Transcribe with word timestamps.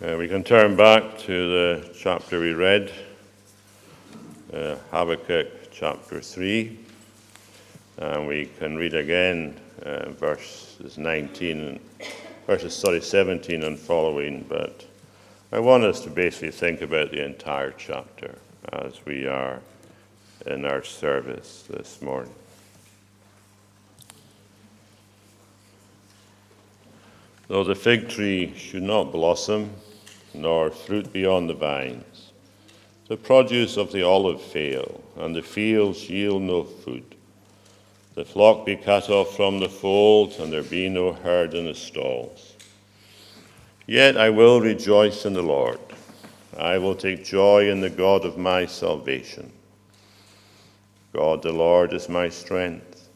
Uh, 0.00 0.14
we 0.16 0.28
can 0.28 0.44
turn 0.44 0.76
back 0.76 1.18
to 1.18 1.26
the 1.26 1.90
chapter 1.92 2.38
we 2.38 2.52
read, 2.52 2.92
uh, 4.52 4.76
Habakkuk 4.92 5.72
chapter 5.72 6.20
3, 6.20 6.78
and 7.96 8.28
we 8.28 8.48
can 8.60 8.76
read 8.76 8.94
again 8.94 9.58
uh, 9.82 10.10
verses 10.10 10.98
19, 10.98 11.80
verses 12.46 12.76
sorry, 12.76 13.00
17 13.00 13.64
and 13.64 13.76
following, 13.76 14.46
but 14.48 14.86
I 15.50 15.58
want 15.58 15.82
us 15.82 15.98
to 16.02 16.10
basically 16.10 16.52
think 16.52 16.80
about 16.80 17.10
the 17.10 17.24
entire 17.24 17.72
chapter 17.72 18.38
as 18.72 19.04
we 19.04 19.26
are 19.26 19.60
in 20.46 20.64
our 20.64 20.84
service 20.84 21.64
this 21.68 22.00
morning. 22.00 22.32
Though 27.48 27.64
the 27.64 27.74
fig 27.74 28.08
tree 28.08 28.54
should 28.56 28.84
not 28.84 29.10
blossom, 29.10 29.70
nor 30.38 30.70
fruit 30.70 31.12
beyond 31.12 31.50
the 31.50 31.54
vines. 31.54 32.32
The 33.08 33.16
produce 33.16 33.76
of 33.76 33.92
the 33.92 34.02
olive 34.02 34.40
fail, 34.40 35.02
and 35.16 35.34
the 35.34 35.42
fields 35.42 36.08
yield 36.08 36.42
no 36.42 36.64
food. 36.64 37.14
The 38.14 38.24
flock 38.24 38.66
be 38.66 38.76
cut 38.76 39.08
off 39.08 39.36
from 39.36 39.60
the 39.60 39.68
fold, 39.68 40.34
and 40.38 40.52
there 40.52 40.62
be 40.62 40.88
no 40.88 41.12
herd 41.12 41.54
in 41.54 41.66
the 41.66 41.74
stalls. 41.74 42.54
Yet 43.86 44.16
I 44.16 44.30
will 44.30 44.60
rejoice 44.60 45.24
in 45.24 45.32
the 45.32 45.42
Lord. 45.42 45.78
I 46.58 46.78
will 46.78 46.94
take 46.94 47.24
joy 47.24 47.70
in 47.70 47.80
the 47.80 47.90
God 47.90 48.24
of 48.24 48.36
my 48.36 48.66
salvation. 48.66 49.52
God 51.12 51.42
the 51.42 51.52
Lord 51.52 51.92
is 51.92 52.08
my 52.08 52.28
strength. 52.28 53.08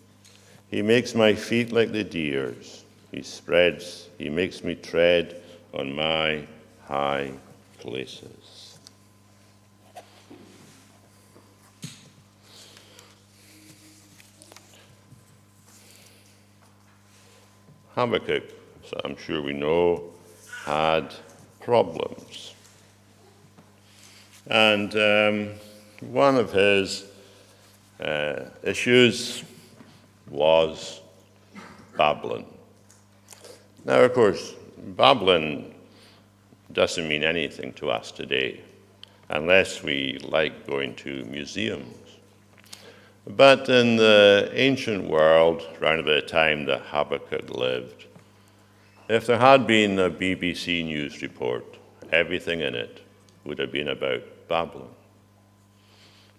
He 0.71 0.81
makes 0.81 1.15
my 1.15 1.35
feet 1.35 1.73
like 1.73 1.93
the 1.93 2.05
deer's. 2.05 2.85
He 3.11 3.23
spreads, 3.23 4.09
he 4.17 4.31
makes 4.31 4.65
me 4.65 4.75
tread 4.75 5.43
on 5.75 5.93
my 5.93 6.47
high 6.93 7.33
places. 7.79 8.79
Habakkuk, 17.95 18.45
as 18.85 18.93
I'm 19.07 19.17
sure 19.17 19.41
we 19.41 19.55
know, 19.55 20.03
had 20.67 21.15
problems. 21.61 22.53
And 24.49 24.95
um, 24.95 25.51
one 26.11 26.37
of 26.37 26.53
his 26.53 27.07
uh, 28.01 28.51
issues 28.63 29.45
was 30.29 31.01
Babylon. 31.97 32.45
Now, 33.83 34.01
of 34.01 34.13
course, 34.13 34.53
Babylon 34.77 35.73
doesn't 36.73 37.09
mean 37.09 37.23
anything 37.23 37.73
to 37.75 37.91
us 37.91 38.11
today 38.11 38.61
unless 39.29 39.83
we 39.83 40.19
like 40.25 40.67
going 40.67 40.95
to 40.97 41.25
museums. 41.25 41.97
But 43.27 43.69
in 43.69 43.97
the 43.97 44.51
ancient 44.53 45.09
world, 45.09 45.63
around 45.81 46.01
about 46.01 46.23
the 46.23 46.29
time 46.29 46.65
that 46.67 46.83
Habakkuk 46.83 47.51
lived, 47.51 48.07
if 49.09 49.27
there 49.27 49.39
had 49.39 49.67
been 49.67 49.99
a 49.99 50.11
BBC 50.11 50.85
news 50.85 51.23
report, 51.23 51.79
everything 52.11 52.61
in 52.61 52.75
it 52.75 53.01
would 53.45 53.59
have 53.59 53.73
been 53.73 53.89
about 53.89 54.23
Babylon. 54.49 54.89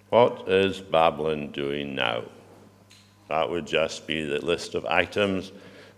What 0.10 0.48
is 0.48 0.80
Babylon 0.80 1.52
doing 1.52 1.96
now? 1.96 2.24
That 3.30 3.50
would 3.50 3.66
just 3.66 4.06
be 4.06 4.24
the 4.24 4.46
list 4.46 4.76
of 4.76 4.86
items 4.86 5.52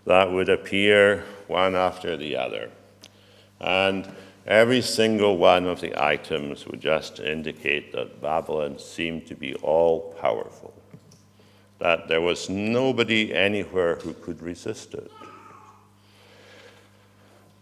that 0.06 0.30
would 0.30 0.48
appear 0.48 1.24
one 1.48 1.74
after 1.74 2.16
the 2.16 2.36
other. 2.36 2.70
And 3.60 4.08
Every 4.46 4.80
single 4.80 5.38
one 5.38 5.66
of 5.66 5.80
the 5.80 6.00
items 6.00 6.66
would 6.66 6.80
just 6.80 7.18
indicate 7.18 7.92
that 7.92 8.22
Babylon 8.22 8.78
seemed 8.78 9.26
to 9.26 9.34
be 9.34 9.54
all 9.56 10.14
powerful, 10.20 10.72
that 11.80 12.06
there 12.06 12.20
was 12.20 12.48
nobody 12.48 13.34
anywhere 13.34 13.96
who 13.96 14.12
could 14.14 14.40
resist 14.40 14.94
it. 14.94 15.10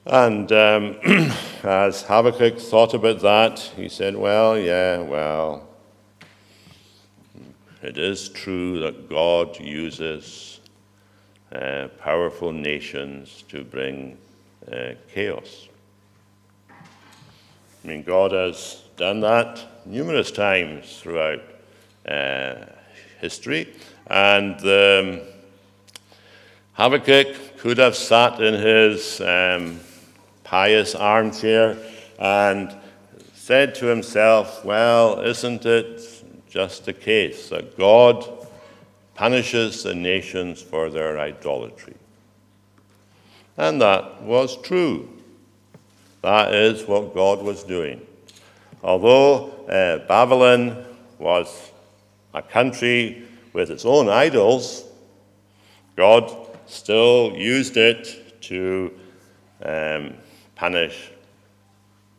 And 0.05 0.53
um, 0.53 0.99
as 1.63 2.03
Habakkuk 2.03 2.59
thought 2.59 2.93
about 2.93 3.21
that, 3.21 3.59
he 3.77 3.89
said, 3.89 4.15
Well, 4.15 4.59
yeah, 4.59 4.99
well, 4.99 5.67
it 7.81 7.97
is 7.97 8.29
true 8.29 8.81
that 8.81 9.09
God 9.09 9.59
uses 9.59 10.61
uh, 11.51 11.89
powerful 11.99 12.53
nations 12.53 13.45
to 13.49 13.65
bring 13.65 14.19
uh, 14.71 14.91
chaos. 15.11 15.69
I 17.85 17.87
mean, 17.87 18.03
God 18.03 18.33
has 18.33 18.83
done 18.97 19.21
that 19.21 19.61
numerous 19.85 20.31
times 20.31 21.01
throughout 21.01 21.43
uh, 22.09 22.55
history. 23.21 23.75
And 24.07 24.55
um, 24.61 25.21
Habakkuk 26.73 27.59
could 27.59 27.77
have 27.77 27.95
sat 27.95 28.41
in 28.41 28.55
his 28.55 29.21
um, 29.21 29.81
pious 30.45 30.95
armchair 30.95 31.77
and 32.19 32.75
said 33.35 33.75
to 33.77 33.87
himself, 33.87 34.65
Well, 34.65 35.21
isn't 35.21 35.67
it 35.67 36.25
just 36.49 36.87
the 36.87 36.95
case 36.95 37.51
that 37.51 37.77
God 37.77 38.49
punishes 39.15 39.83
the 39.83 39.95
nations 39.95 40.63
for 40.63 40.89
their 40.89 41.19
idolatry? 41.19 41.97
And 43.59 43.81
that 43.83 44.23
was 44.23 44.57
true. 44.63 45.14
That 46.25 46.55
is 46.55 46.89
what 46.89 47.15
God 47.15 47.43
was 47.43 47.65
doing. 47.65 48.01
Although 48.83 49.51
uh, 49.69 49.99
Babylon 50.07 50.83
was 51.19 51.71
a 52.33 52.41
country 52.41 53.25
with 53.53 53.71
its 53.71 53.85
own 53.85 54.09
idols, 54.09 54.85
God 55.97 56.35
still 56.65 57.35
used 57.37 57.77
it 57.77 58.41
to 58.45 58.99
um, 59.67 60.15
punish 60.55 61.11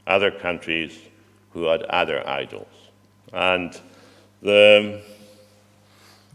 other 0.06 0.30
countries 0.30 0.96
who 1.50 1.64
had 1.64 1.82
other 1.82 2.22
idols. 2.30 2.68
And 3.34 3.76
the 4.44 5.02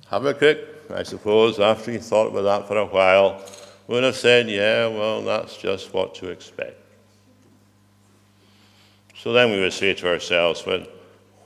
Habakkuk, 0.08 0.58
I 0.92 1.04
suppose, 1.04 1.60
after 1.60 1.92
he 1.92 1.98
thought 1.98 2.32
about 2.32 2.42
that 2.42 2.66
for 2.66 2.78
a 2.78 2.86
while, 2.86 3.44
would 3.86 4.02
have 4.02 4.16
said, 4.16 4.50
Yeah, 4.50 4.88
well, 4.88 5.22
that's 5.22 5.56
just 5.56 5.94
what 5.94 6.16
to 6.16 6.30
expect. 6.30 6.79
So 9.22 9.34
then 9.34 9.50
we 9.50 9.60
would 9.60 9.74
say 9.74 9.92
to 9.92 10.08
ourselves, 10.08 10.64
well, 10.64 10.86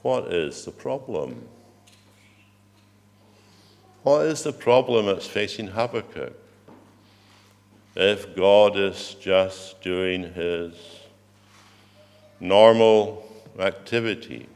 what 0.03 0.33
is 0.33 0.65
the 0.65 0.71
problem? 0.71 1.49
What 4.05 4.27
is 4.27 4.45
the 4.45 4.53
problem 4.53 5.07
that's 5.07 5.27
facing 5.27 5.67
Habakkuk? 5.67 6.34
If 7.97 8.37
God 8.37 8.77
is 8.77 9.17
just 9.21 9.83
doing 9.83 10.34
his 10.34 10.77
normal 12.39 13.27
activity, 13.59 14.49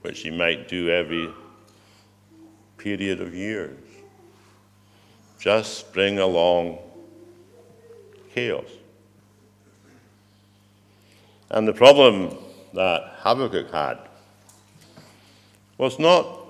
which 0.00 0.20
he 0.20 0.30
might 0.30 0.68
do 0.68 0.88
every 0.88 1.28
period 2.78 3.20
of 3.20 3.34
years, 3.34 3.76
just 5.38 5.92
bring 5.92 6.18
along 6.18 6.78
chaos. 8.34 8.70
And 11.54 11.68
the 11.68 11.72
problem 11.72 12.36
that 12.72 13.14
Habakkuk 13.18 13.70
had 13.70 13.98
was 15.78 16.00
not 16.00 16.48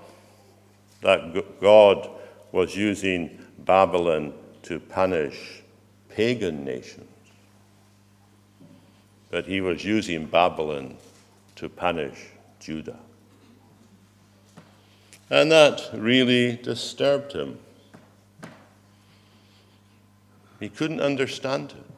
that 1.03 1.61
God 1.61 2.09
was 2.51 2.75
using 2.75 3.37
Babylon 3.59 4.33
to 4.63 4.79
punish 4.79 5.61
pagan 6.09 6.65
nations, 6.65 7.05
but 9.29 9.45
he 9.45 9.61
was 9.61 9.85
using 9.85 10.25
Babylon 10.25 10.97
to 11.57 11.69
punish 11.69 12.17
Judah. 12.59 12.97
And 15.29 15.51
that 15.51 15.87
really 15.93 16.57
disturbed 16.57 17.31
him. 17.33 17.59
He 20.59 20.67
couldn't 20.67 21.01
understand 21.01 21.73
it. 21.77 21.94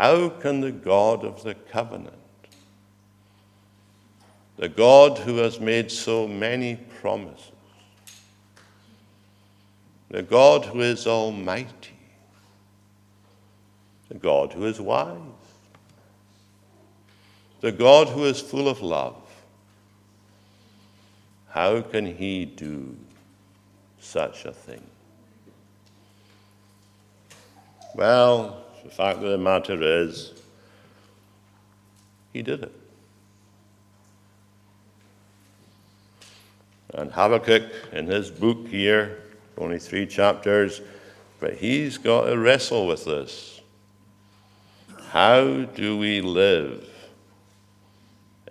How 0.00 0.30
can 0.30 0.62
the 0.62 0.72
God 0.72 1.26
of 1.26 1.42
the 1.42 1.52
covenant, 1.54 2.14
the 4.56 4.70
God 4.70 5.18
who 5.18 5.36
has 5.36 5.60
made 5.60 5.90
so 5.90 6.26
many 6.26 6.76
promises, 7.02 7.52
the 10.08 10.22
God 10.22 10.64
who 10.64 10.80
is 10.80 11.06
almighty, 11.06 11.98
the 14.08 14.14
God 14.14 14.54
who 14.54 14.64
is 14.64 14.80
wise, 14.80 15.18
the 17.60 17.70
God 17.70 18.08
who 18.08 18.24
is 18.24 18.40
full 18.40 18.70
of 18.70 18.80
love, 18.80 19.22
how 21.50 21.82
can 21.82 22.06
he 22.06 22.46
do 22.46 22.96
such 23.98 24.46
a 24.46 24.52
thing? 24.54 24.82
Well, 27.94 28.64
The 28.84 28.90
fact 28.90 29.18
of 29.18 29.30
the 29.30 29.38
matter 29.38 29.78
is, 29.82 30.32
he 32.32 32.42
did 32.42 32.62
it. 32.62 32.72
And 36.94 37.12
Habakkuk, 37.12 37.70
in 37.92 38.06
his 38.06 38.30
book 38.30 38.66
here, 38.66 39.22
only 39.58 39.78
three 39.78 40.06
chapters, 40.06 40.80
but 41.38 41.54
he's 41.54 41.98
got 41.98 42.26
to 42.26 42.38
wrestle 42.38 42.86
with 42.86 43.04
this. 43.04 43.60
How 45.10 45.62
do 45.62 45.98
we 45.98 46.20
live 46.20 46.88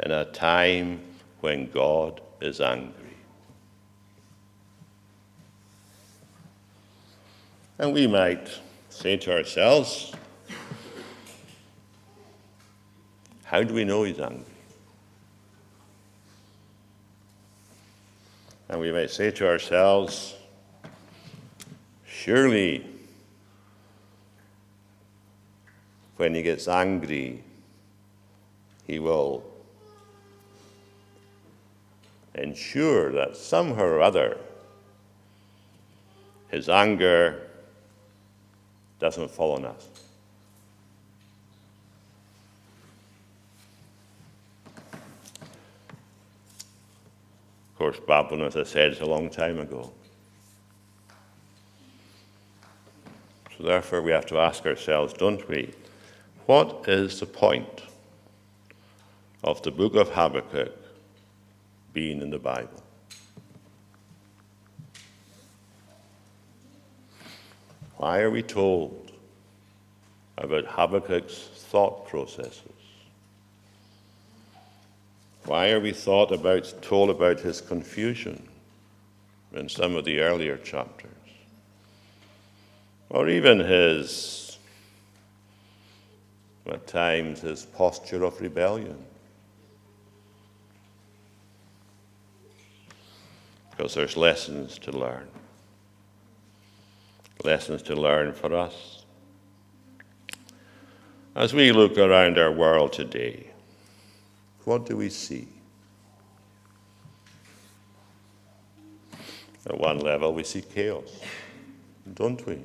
in 0.03 0.11
a 0.11 0.25
time 0.25 1.01
when 1.41 1.69
God 1.71 2.21
is 2.41 2.61
angry? 2.61 2.93
And 7.77 7.93
we 7.93 8.07
might 8.07 8.49
say 8.89 9.15
to 9.17 9.31
ourselves, 9.31 10.13
how 13.49 13.63
do 13.63 13.73
we 13.73 13.83
know 13.83 14.03
he's 14.03 14.19
angry? 14.19 14.45
And 18.69 18.79
we 18.79 18.91
might 18.91 19.09
say 19.09 19.31
to 19.31 19.47
ourselves, 19.47 20.35
surely 22.05 22.85
when 26.17 26.35
he 26.35 26.43
gets 26.43 26.67
angry, 26.67 27.43
he 28.85 28.99
will 28.99 29.43
ensure 32.35 33.11
that 33.13 33.35
somehow 33.35 33.81
or 33.81 33.99
other 33.99 34.37
his 36.49 36.69
anger 36.69 37.47
doesn't 38.99 39.31
fall 39.31 39.55
on 39.55 39.65
us. 39.65 40.08
Course, 47.79 47.99
Babylon, 48.05 48.45
as 48.45 48.57
I 48.57 48.63
said, 48.63 48.91
is 48.91 48.99
a 48.99 49.05
long 49.05 49.29
time 49.29 49.57
ago. 49.57 49.89
So, 53.57 53.63
therefore, 53.63 54.01
we 54.01 54.11
have 54.11 54.25
to 54.27 54.37
ask 54.37 54.65
ourselves, 54.65 55.13
don't 55.13 55.47
we? 55.47 55.73
What 56.45 56.89
is 56.89 57.21
the 57.21 57.25
point 57.25 57.83
of 59.45 59.61
the 59.63 59.71
book 59.71 59.95
of 59.95 60.09
Habakkuk 60.09 60.75
being 61.93 62.21
in 62.21 62.29
the 62.29 62.37
Bible? 62.37 62.83
Why 67.95 68.19
are 68.19 68.29
we 68.29 68.43
told 68.43 69.13
about 70.37 70.65
Habakkuk's 70.65 71.49
thought 71.53 72.07
processes? 72.07 72.78
Why 75.49 75.71
are 75.71 75.79
we 75.79 75.93
thought 75.93 76.31
about, 76.31 76.71
told 76.83 77.09
about 77.09 77.39
his 77.39 77.59
confusion 77.59 78.47
in 79.51 79.67
some 79.67 79.95
of 79.95 80.05
the 80.05 80.19
earlier 80.19 80.57
chapters? 80.57 81.09
Or 83.09 83.27
even 83.27 83.57
his, 83.57 84.59
at 86.67 86.85
times, 86.85 87.41
his 87.41 87.65
posture 87.65 88.23
of 88.25 88.39
rebellion? 88.39 89.03
Because 93.71 93.95
there's 93.95 94.15
lessons 94.15 94.77
to 94.77 94.91
learn 94.91 95.27
lessons 97.43 97.81
to 97.81 97.95
learn 97.95 98.33
for 98.33 98.53
us. 98.53 99.05
As 101.35 101.55
we 101.55 101.71
look 101.71 101.97
around 101.97 102.37
our 102.37 102.51
world 102.51 102.93
today, 102.93 103.48
what 104.69 104.85
do 104.85 104.95
we 104.95 105.09
see? 105.09 105.47
At 109.65 109.75
one 109.79 109.97
level, 109.97 110.31
we 110.31 110.43
see 110.43 110.61
chaos, 110.61 111.09
don't 112.13 112.45
we? 112.45 112.59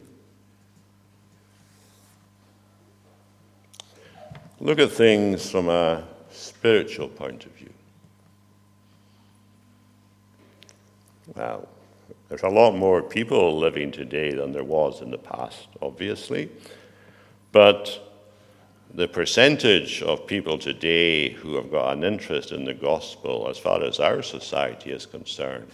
Look 4.60 4.78
at 4.80 4.92
things 4.92 5.50
from 5.50 5.70
a 5.70 6.04
spiritual 6.30 7.08
point 7.08 7.46
of 7.46 7.52
view. 7.52 7.72
Well, 11.34 11.66
there's 12.28 12.42
a 12.42 12.48
lot 12.48 12.72
more 12.72 13.00
people 13.00 13.58
living 13.58 13.90
today 13.90 14.34
than 14.34 14.52
there 14.52 14.62
was 14.62 15.00
in 15.00 15.10
the 15.10 15.16
past, 15.16 15.68
obviously. 15.80 16.50
But 17.50 18.13
the 18.94 19.08
percentage 19.08 20.02
of 20.02 20.24
people 20.24 20.56
today 20.56 21.30
who 21.30 21.56
have 21.56 21.68
got 21.68 21.96
an 21.96 22.04
interest 22.04 22.52
in 22.52 22.64
the 22.64 22.74
gospel, 22.74 23.48
as 23.50 23.58
far 23.58 23.82
as 23.82 23.98
our 23.98 24.22
society 24.22 24.92
is 24.92 25.04
concerned, 25.04 25.70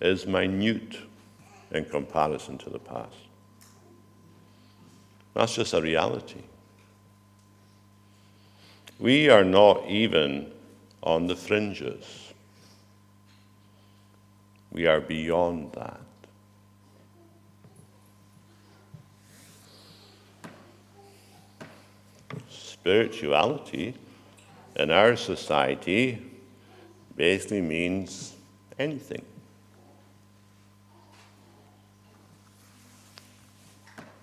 is 0.00 0.26
minute 0.26 0.96
in 1.72 1.84
comparison 1.84 2.56
to 2.56 2.70
the 2.70 2.78
past. 2.78 3.14
That's 5.34 5.54
just 5.54 5.74
a 5.74 5.82
reality. 5.82 6.40
We 8.98 9.28
are 9.28 9.44
not 9.44 9.86
even 9.86 10.50
on 11.02 11.26
the 11.26 11.36
fringes. 11.36 12.32
We 14.72 14.86
are 14.86 15.00
beyond 15.02 15.72
that. 15.74 16.00
Spirituality 22.80 23.94
in 24.76 24.90
our 24.90 25.16
society 25.16 26.18
basically 27.14 27.60
means 27.60 28.34
anything. 28.78 29.22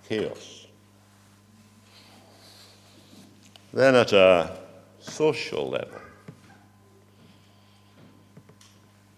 Chaos. 0.09 0.65
Then, 3.73 3.93
at 3.95 4.13
a 4.13 4.57
social 4.99 5.69
level, 5.69 6.01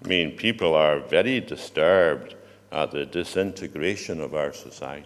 I 0.03 0.07
mean, 0.07 0.36
people 0.36 0.74
are 0.75 1.00
very 1.00 1.39
disturbed 1.39 2.36
at 2.71 2.91
the 2.91 3.06
disintegration 3.06 4.19
of 4.19 4.33
our 4.33 4.51
society. 4.51 5.06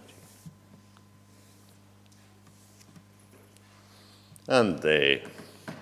And 4.48 4.78
they 4.80 5.24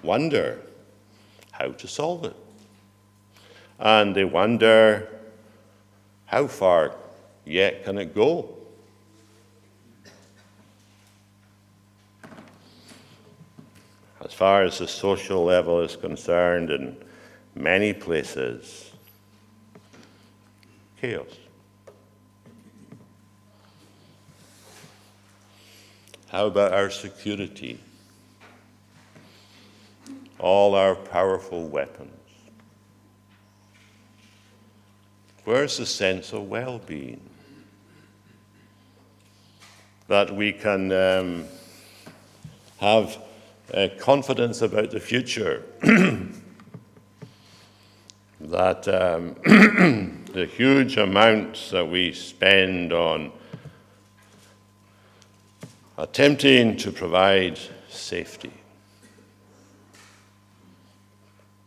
wonder 0.02 0.60
how 1.50 1.72
to 1.72 1.88
solve 1.88 2.24
it. 2.24 2.36
And 3.78 4.14
they 4.14 4.24
wonder 4.24 5.08
how 6.26 6.46
far 6.46 6.94
yet 7.44 7.84
can 7.84 7.98
it 7.98 8.14
go? 8.14 8.56
As 14.24 14.32
far 14.32 14.62
as 14.62 14.78
the 14.78 14.86
social 14.86 15.44
level 15.44 15.80
is 15.80 15.96
concerned, 15.96 16.70
in 16.70 16.96
many 17.54 17.92
places, 17.92 18.92
chaos. 21.00 21.26
How 26.28 26.46
about 26.46 26.72
our 26.72 26.88
security? 26.88 27.78
All 30.42 30.74
our 30.74 30.94
powerful 30.94 31.66
weapons. 31.66 32.10
Where's 35.44 35.78
the 35.78 35.86
sense 35.86 36.32
of 36.32 36.48
well 36.48 36.78
being? 36.78 37.20
That 40.08 40.34
we 40.34 40.52
can 40.52 40.92
um, 40.92 41.44
have 42.78 43.18
uh, 43.72 43.88
confidence 43.98 44.62
about 44.62 44.90
the 44.90 45.00
future. 45.00 45.62
that 48.40 48.88
um, 48.88 49.36
the 50.32 50.46
huge 50.46 50.96
amounts 50.96 51.70
that 51.70 51.88
we 51.88 52.12
spend 52.12 52.92
on 52.92 53.32
attempting 55.98 56.76
to 56.76 56.90
provide 56.92 57.58
safety. 57.88 58.52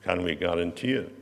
Can 0.06 0.24
we 0.24 0.36
guarantee 0.36 0.94
it? 0.94 1.14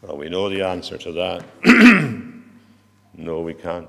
Well, 0.00 0.16
we 0.16 0.30
know 0.30 0.48
the 0.48 0.62
answer 0.62 0.96
to 0.96 1.12
that. 1.12 1.44
no, 3.14 3.40
we 3.40 3.52
can't. 3.52 3.88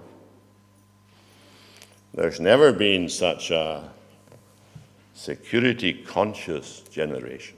There's 2.13 2.41
never 2.41 2.73
been 2.73 3.07
such 3.07 3.51
a 3.51 3.89
security 5.13 5.93
conscious 5.93 6.81
generation 6.91 7.55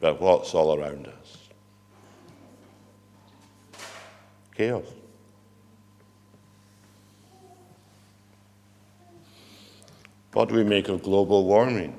but 0.00 0.20
what's 0.20 0.54
all 0.54 0.78
around 0.78 1.08
us. 1.08 1.38
chaos. 4.54 4.84
What 10.36 10.50
do 10.50 10.54
we 10.54 10.64
make 10.64 10.90
of 10.90 11.02
global 11.02 11.46
warming? 11.46 11.96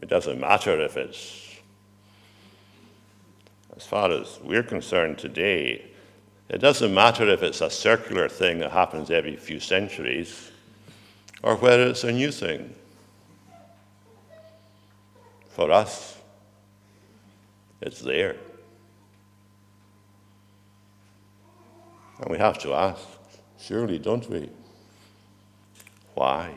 It 0.00 0.08
doesn't 0.08 0.38
matter 0.38 0.80
if 0.80 0.96
it's, 0.96 1.56
as 3.76 3.84
far 3.84 4.12
as 4.12 4.38
we're 4.44 4.62
concerned 4.62 5.18
today, 5.18 5.90
it 6.48 6.58
doesn't 6.58 6.94
matter 6.94 7.28
if 7.28 7.42
it's 7.42 7.60
a 7.62 7.68
circular 7.68 8.28
thing 8.28 8.60
that 8.60 8.70
happens 8.70 9.10
every 9.10 9.34
few 9.34 9.58
centuries 9.58 10.52
or 11.42 11.56
whether 11.56 11.88
it's 11.88 12.04
a 12.04 12.12
new 12.12 12.30
thing. 12.30 12.72
For 15.48 15.72
us, 15.72 16.16
it's 17.80 18.02
there. 18.02 18.36
And 22.20 22.30
we 22.30 22.38
have 22.38 22.60
to 22.60 22.72
ask, 22.72 23.02
surely, 23.58 23.98
don't 23.98 24.30
we? 24.30 24.48
Why? 26.14 26.54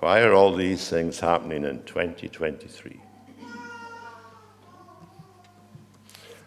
Why 0.00 0.22
are 0.22 0.34
all 0.34 0.54
these 0.54 0.88
things 0.88 1.20
happening 1.20 1.64
in 1.64 1.82
2023? 1.84 3.00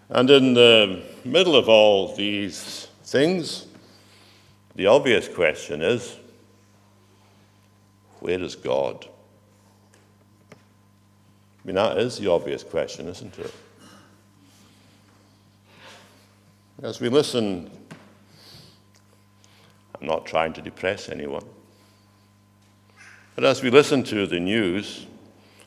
And 0.09 0.29
in 0.29 0.53
the 0.53 1.03
middle 1.25 1.55
of 1.55 1.67
all 1.67 2.15
these 2.15 2.87
things, 3.03 3.65
the 4.75 4.87
obvious 4.87 5.27
question 5.27 5.81
is 5.81 6.17
where 8.19 8.39
is 8.41 8.55
God? 8.55 9.07
I 10.51 10.55
mean, 11.65 11.75
that 11.75 11.97
is 11.97 12.17
the 12.17 12.29
obvious 12.29 12.63
question, 12.63 13.07
isn't 13.07 13.37
it? 13.39 13.53
As 16.83 17.01
we 17.01 17.09
listen, 17.09 17.71
I'm 19.99 20.07
not 20.07 20.27
trying 20.27 20.53
to 20.53 20.61
depress 20.61 21.09
anyone, 21.09 21.45
but 23.33 23.43
as 23.43 23.63
we 23.63 23.71
listen 23.71 24.03
to 24.03 24.27
the 24.27 24.39
news, 24.39 25.07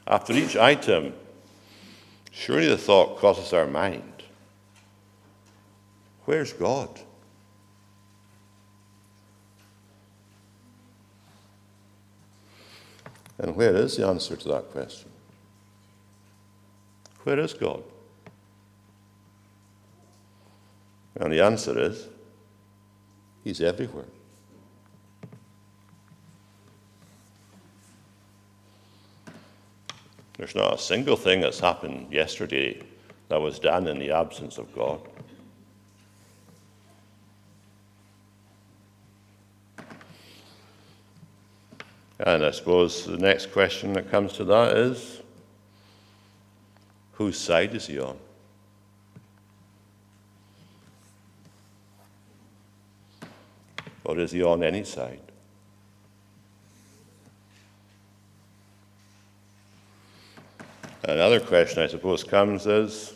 after 0.07 0.33
each 0.33 0.57
item, 0.57 1.13
surely 2.31 2.69
the 2.69 2.79
thought 2.79 3.19
crosses 3.19 3.53
our 3.53 3.67
mind 3.67 4.05
where's 6.27 6.53
God? 6.53 7.01
And 13.39 13.57
where 13.57 13.75
is 13.75 13.97
the 13.97 14.07
answer 14.07 14.37
to 14.37 14.49
that 14.49 14.71
question? 14.71 15.11
Where 17.25 17.41
is 17.41 17.53
God? 17.53 17.83
And 21.21 21.33
the 21.33 21.45
answer 21.45 21.79
is 21.79 22.09
He's 23.45 23.61
everywhere. 23.61 24.07
There's 30.37 30.55
not 30.55 30.75
a 30.75 30.79
single 30.79 31.17
thing 31.17 31.41
that's 31.41 31.61
happened 31.61 32.13
yesterday 32.13 32.83
that 33.29 33.41
was 33.41 33.59
done 33.59 33.87
in 33.87 33.99
the 33.99 34.11
absence 34.11 34.59
of 34.59 34.75
God. 34.75 35.01
And 42.21 42.45
I 42.45 42.51
suppose 42.51 43.07
the 43.07 43.17
next 43.17 43.53
question 43.53 43.93
that 43.95 44.11
comes 44.11 44.35
to 44.35 44.45
that 44.45 44.77
is 44.77 45.21
whose 47.13 47.39
side 47.39 47.75
is 47.75 47.87
he 47.87 47.99
on? 47.99 48.17
Or 54.11 54.19
is 54.19 54.33
he 54.33 54.43
on 54.43 54.65
any 54.65 54.83
side? 54.83 55.21
Another 61.05 61.39
question, 61.39 61.85
I 61.85 61.87
suppose, 61.87 62.25
comes 62.25 62.67
is 62.67 63.15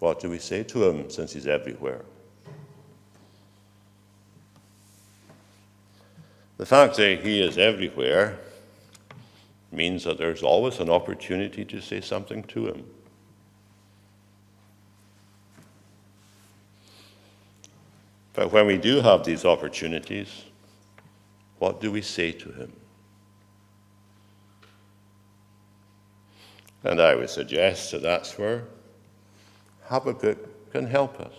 what 0.00 0.18
do 0.18 0.28
we 0.28 0.40
say 0.40 0.64
to 0.64 0.84
him 0.84 1.10
since 1.10 1.32
he's 1.32 1.46
everywhere? 1.46 2.00
The 6.56 6.66
fact 6.66 6.96
that 6.96 7.20
he 7.20 7.40
is 7.40 7.56
everywhere 7.56 8.36
means 9.70 10.02
that 10.02 10.18
there's 10.18 10.42
always 10.42 10.80
an 10.80 10.90
opportunity 10.90 11.64
to 11.66 11.80
say 11.80 12.00
something 12.00 12.42
to 12.44 12.66
him. 12.66 12.84
But 18.32 18.52
when 18.52 18.66
we 18.66 18.78
do 18.78 19.00
have 19.00 19.24
these 19.24 19.44
opportunities, 19.44 20.44
what 21.58 21.80
do 21.80 21.90
we 21.90 22.02
say 22.02 22.32
to 22.32 22.52
him? 22.52 22.72
And 26.84 27.00
I 27.00 27.14
would 27.14 27.28
suggest 27.28 27.90
that 27.92 28.02
that's 28.02 28.38
where 28.38 28.64
Habakkuk 29.84 30.72
can 30.72 30.86
help 30.86 31.20
us. 31.20 31.34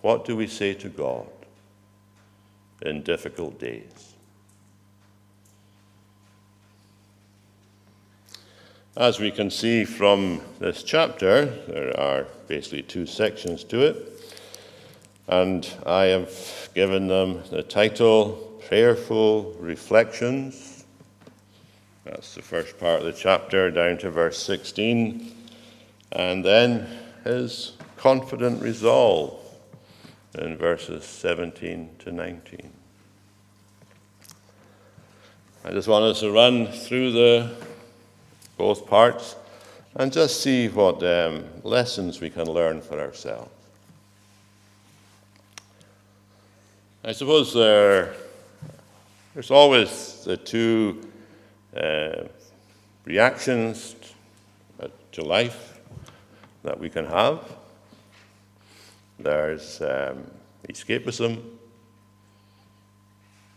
What 0.00 0.24
do 0.24 0.36
we 0.36 0.48
say 0.48 0.74
to 0.74 0.88
God? 0.88 1.28
in 2.84 3.02
difficult 3.02 3.58
days. 3.58 4.11
As 8.96 9.18
we 9.18 9.30
can 9.30 9.50
see 9.50 9.86
from 9.86 10.42
this 10.58 10.82
chapter, 10.82 11.46
there 11.66 11.98
are 11.98 12.26
basically 12.46 12.82
two 12.82 13.06
sections 13.06 13.64
to 13.64 13.80
it, 13.80 14.36
and 15.28 15.66
I 15.86 16.04
have 16.04 16.68
given 16.74 17.08
them 17.08 17.42
the 17.50 17.62
title 17.62 18.60
Prayerful 18.68 19.56
Reflections. 19.58 20.84
That's 22.04 22.34
the 22.34 22.42
first 22.42 22.78
part 22.78 22.98
of 22.98 23.06
the 23.06 23.14
chapter, 23.14 23.70
down 23.70 23.96
to 23.98 24.10
verse 24.10 24.38
16, 24.42 25.36
and 26.12 26.44
then 26.44 26.86
his 27.24 27.72
confident 27.96 28.60
resolve 28.60 29.40
in 30.34 30.58
verses 30.58 31.04
17 31.04 31.96
to 32.00 32.12
19. 32.12 32.70
I 35.64 35.70
just 35.70 35.88
want 35.88 36.04
us 36.04 36.20
to 36.20 36.30
run 36.30 36.66
through 36.66 37.12
the 37.12 37.56
both 38.62 38.86
parts 38.86 39.34
and 39.96 40.12
just 40.12 40.40
see 40.40 40.68
what 40.68 41.02
um, 41.02 41.44
lessons 41.64 42.20
we 42.20 42.30
can 42.30 42.46
learn 42.46 42.80
for 42.80 43.00
ourselves. 43.00 43.50
I 47.02 47.10
suppose 47.10 47.52
there, 47.52 48.14
there's 49.34 49.50
always 49.50 50.22
the 50.24 50.36
two 50.36 51.10
uh, 51.76 52.28
reactions 53.04 53.96
to 55.10 55.24
life 55.24 55.80
that 56.62 56.78
we 56.78 56.88
can 56.88 57.06
have 57.06 57.40
there's 59.18 59.80
um, 59.82 60.24
escapism, 60.68 61.42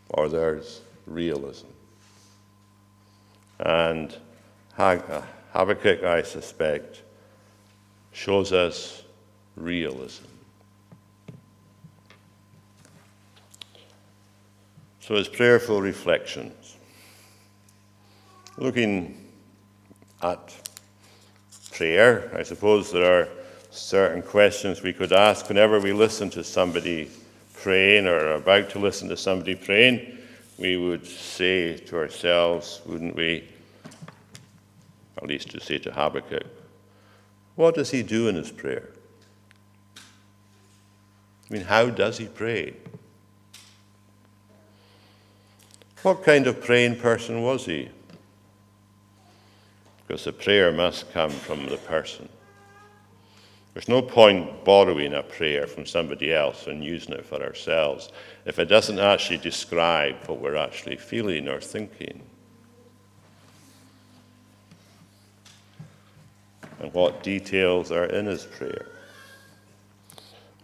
or 0.09 0.29
there's 0.29 0.81
realism. 1.05 1.67
And 3.59 4.15
Uh, 4.77 5.21
Habakkuk, 5.53 6.03
I 6.03 6.21
suspect, 6.21 7.01
shows 8.11 8.51
us 8.51 9.03
realism. 9.55 10.25
So, 14.99 15.15
his 15.15 15.29
prayerful 15.29 15.81
reflections, 15.81 16.75
looking 18.57 19.29
at 20.21 20.53
prayer, 21.71 22.31
I 22.35 22.43
suppose 22.43 22.91
there 22.91 23.21
are 23.21 23.29
certain 23.69 24.21
questions 24.21 24.81
we 24.81 24.91
could 24.91 25.13
ask 25.13 25.47
whenever 25.47 25.79
we 25.79 25.93
listen 25.93 26.29
to 26.31 26.43
somebody 26.43 27.09
praying 27.53 28.07
or 28.07 28.17
are 28.17 28.35
about 28.35 28.69
to 28.71 28.79
listen 28.79 29.07
to 29.09 29.15
somebody 29.15 29.55
praying. 29.55 30.17
We 30.57 30.75
would 30.75 31.05
say 31.05 31.77
to 31.77 31.97
ourselves, 31.97 32.81
wouldn't 32.85 33.15
we? 33.15 33.54
At 35.17 35.27
least 35.27 35.49
to 35.51 35.59
say 35.59 35.77
to 35.79 35.91
Habakkuk, 35.91 36.45
what 37.55 37.75
does 37.75 37.91
he 37.91 38.03
do 38.03 38.27
in 38.27 38.35
his 38.35 38.51
prayer? 38.51 38.89
I 39.97 41.53
mean, 41.53 41.63
how 41.63 41.89
does 41.89 42.17
he 42.17 42.25
pray? 42.25 42.73
What 46.01 46.23
kind 46.23 46.47
of 46.47 46.61
praying 46.61 46.97
person 46.97 47.41
was 47.41 47.65
he? 47.65 47.89
Because 50.05 50.25
the 50.25 50.33
prayer 50.33 50.71
must 50.71 51.11
come 51.11 51.31
from 51.31 51.65
the 51.65 51.77
person. 51.77 52.29
There's 53.73 53.89
no 53.89 54.01
point 54.01 54.63
borrowing 54.63 55.13
a 55.13 55.23
prayer 55.23 55.67
from 55.67 55.85
somebody 55.85 56.33
else 56.33 56.67
and 56.67 56.83
using 56.83 57.13
it 57.13 57.25
for 57.25 57.41
ourselves 57.43 58.09
if 58.45 58.57
it 58.57 58.65
doesn't 58.65 58.99
actually 58.99 59.37
describe 59.37 60.15
what 60.27 60.39
we're 60.39 60.55
actually 60.55 60.95
feeling 60.95 61.47
or 61.47 61.59
thinking. 61.59 62.21
And 66.79 66.93
what 66.93 67.23
details 67.23 67.91
are 67.91 68.05
in 68.05 68.25
his 68.25 68.45
prayer? 68.45 68.87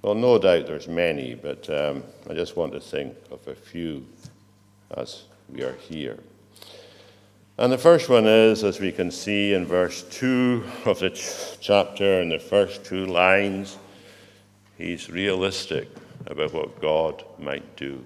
Well, 0.01 0.15
no 0.15 0.39
doubt 0.39 0.65
there's 0.65 0.87
many, 0.87 1.35
but 1.35 1.69
um, 1.69 2.03
I 2.29 2.33
just 2.33 2.57
want 2.57 2.73
to 2.73 2.79
think 2.79 3.15
of 3.29 3.47
a 3.47 3.53
few 3.53 4.05
as 4.97 5.23
we 5.49 5.63
are 5.63 5.75
here. 5.75 6.17
And 7.57 7.71
the 7.71 7.77
first 7.77 8.09
one 8.09 8.25
is, 8.25 8.63
as 8.63 8.79
we 8.79 8.91
can 8.91 9.11
see 9.11 9.53
in 9.53 9.65
verse 9.65 10.01
2 10.09 10.63
of 10.85 10.99
the 10.99 11.11
ch- 11.11 11.59
chapter, 11.59 12.21
in 12.21 12.29
the 12.29 12.39
first 12.39 12.83
two 12.83 13.05
lines, 13.05 13.77
he's 14.77 15.09
realistic 15.09 15.87
about 16.25 16.53
what 16.53 16.81
God 16.81 17.23
might 17.37 17.75
do. 17.75 18.03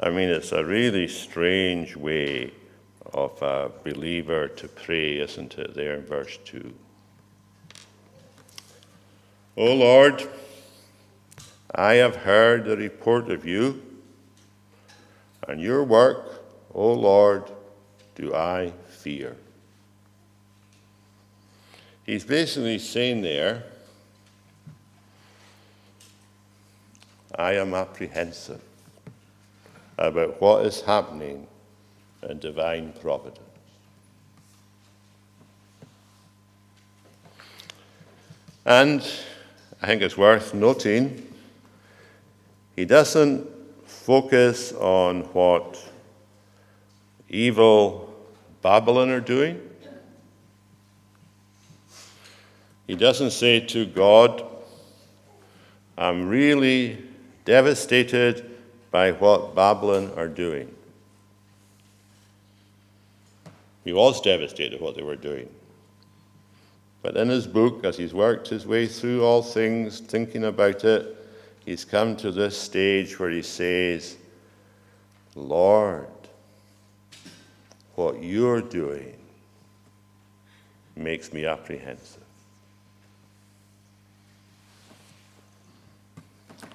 I 0.00 0.10
mean, 0.10 0.28
it's 0.28 0.52
a 0.52 0.64
really 0.64 1.08
strange 1.08 1.96
way 1.96 2.52
of 3.16 3.40
a 3.40 3.70
believer 3.82 4.46
to 4.46 4.68
pray, 4.68 5.18
isn't 5.18 5.58
it, 5.58 5.74
there 5.74 5.94
in 5.94 6.04
verse 6.04 6.38
2? 6.44 6.72
O 9.56 9.74
Lord, 9.74 10.28
I 11.74 11.94
have 11.94 12.16
heard 12.16 12.66
the 12.66 12.76
report 12.76 13.30
of 13.30 13.46
you, 13.46 13.82
and 15.48 15.60
your 15.60 15.82
work, 15.82 16.44
O 16.74 16.92
Lord, 16.92 17.50
do 18.14 18.34
I 18.34 18.72
fear. 18.88 19.34
He's 22.04 22.24
basically 22.24 22.78
saying 22.78 23.22
there, 23.22 23.64
I 27.34 27.54
am 27.54 27.72
apprehensive 27.72 28.60
about 29.98 30.40
what 30.40 30.66
is 30.66 30.82
happening 30.82 31.46
in 32.22 32.38
divine 32.38 32.92
providence. 33.00 33.40
And 38.64 39.00
I 39.80 39.86
think 39.86 40.02
it's 40.02 40.16
worth 40.16 40.54
noting 40.54 41.32
he 42.74 42.84
doesn't 42.84 43.48
focus 43.86 44.72
on 44.72 45.22
what 45.32 45.82
evil 47.28 48.14
Babylon 48.60 49.10
are 49.10 49.20
doing. 49.20 49.60
He 52.86 52.94
doesn't 52.94 53.30
say 53.30 53.60
to 53.60 53.86
God, 53.86 54.44
I'm 55.96 56.28
really 56.28 57.02
devastated 57.44 58.50
by 58.90 59.12
what 59.12 59.54
Babylon 59.54 60.12
are 60.16 60.28
doing. 60.28 60.74
He 63.86 63.92
was 63.92 64.20
devastated 64.20 64.80
what 64.80 64.96
they 64.96 65.04
were 65.04 65.14
doing. 65.14 65.48
But 67.02 67.16
in 67.16 67.28
his 67.28 67.46
book, 67.46 67.84
as 67.84 67.96
he's 67.96 68.12
worked 68.12 68.48
his 68.48 68.66
way 68.66 68.88
through 68.88 69.24
all 69.24 69.42
things, 69.42 70.00
thinking 70.00 70.44
about 70.44 70.84
it, 70.84 71.16
he's 71.64 71.84
come 71.84 72.16
to 72.16 72.32
this 72.32 72.58
stage 72.58 73.16
where 73.16 73.30
he 73.30 73.42
says, 73.42 74.16
Lord, 75.36 76.08
what 77.94 78.20
you're 78.20 78.60
doing 78.60 79.16
makes 80.96 81.32
me 81.32 81.46
apprehensive. 81.46 82.24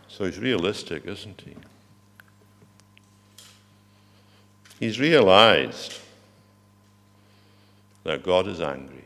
So 0.07 0.23
he's 0.23 0.39
realistic, 0.39 1.05
isn't 1.05 1.41
he? 1.41 1.55
He's 4.79 4.97
realized 4.97 5.97
that 8.03 8.23
God 8.23 8.47
is 8.47 8.61
angry. 8.61 9.05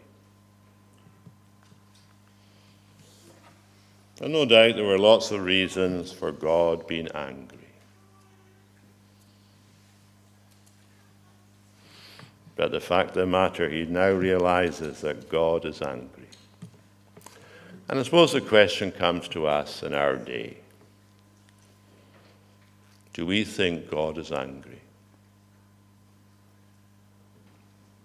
And 4.22 4.32
no 4.32 4.46
doubt 4.46 4.76
there 4.76 4.86
were 4.86 4.98
lots 4.98 5.32
of 5.32 5.44
reasons 5.44 6.12
for 6.12 6.32
God 6.32 6.88
being 6.88 7.10
angry. 7.14 7.56
But 12.56 12.72
the 12.72 12.80
fact 12.80 13.10
of 13.10 13.16
the 13.16 13.26
matter, 13.26 13.70
he 13.70 13.84
now 13.86 14.12
realizes 14.12 15.02
that 15.02 15.30
God 15.30 15.66
is 15.66 15.82
angry. 15.82 16.28
And 17.90 18.00
I 18.00 18.04
suppose 18.04 18.32
the 18.32 18.42
question 18.42 18.92
comes 18.92 19.28
to 19.30 19.46
us 19.46 19.84
in 19.84 19.94
our 19.94 20.16
day 20.16 20.58
Do 23.14 23.26
we 23.26 23.44
think 23.44 23.90
God 23.90 24.18
is 24.18 24.32
angry? 24.32 24.80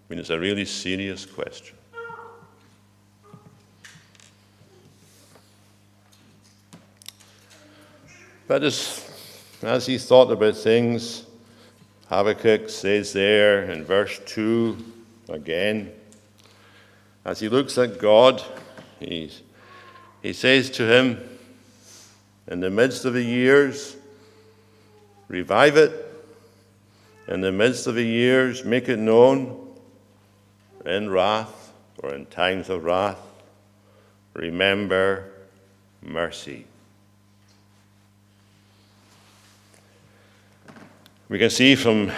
mean, 0.11 0.19
it's 0.19 0.29
a 0.29 0.37
really 0.37 0.65
serious 0.65 1.25
question. 1.25 1.77
But 8.45 8.61
as, 8.63 9.09
as 9.61 9.85
he 9.85 9.97
thought 9.97 10.29
about 10.29 10.57
things, 10.57 11.25
Habakkuk 12.09 12.69
says 12.69 13.13
there 13.13 13.63
in 13.71 13.85
verse 13.85 14.19
2 14.25 14.77
again, 15.29 15.93
as 17.23 17.39
he 17.39 17.47
looks 17.47 17.77
at 17.77 17.97
God, 17.97 18.43
he's, 18.99 19.41
he 20.21 20.33
says 20.33 20.69
to 20.71 20.91
him, 20.91 21.23
In 22.49 22.59
the 22.59 22.69
midst 22.69 23.05
of 23.05 23.13
the 23.13 23.23
years, 23.23 23.95
revive 25.29 25.77
it. 25.77 26.05
In 27.29 27.39
the 27.39 27.53
midst 27.53 27.87
of 27.87 27.95
the 27.95 28.05
years, 28.05 28.65
make 28.65 28.89
it 28.89 28.99
known. 28.99 29.60
In 30.85 31.09
wrath 31.09 31.73
or 31.99 32.13
in 32.13 32.25
times 32.25 32.69
of 32.69 32.83
wrath, 32.83 33.19
remember 34.33 35.31
mercy. 36.01 36.65
We 41.29 41.37
can 41.37 41.49
see 41.49 41.75
from 41.75 42.11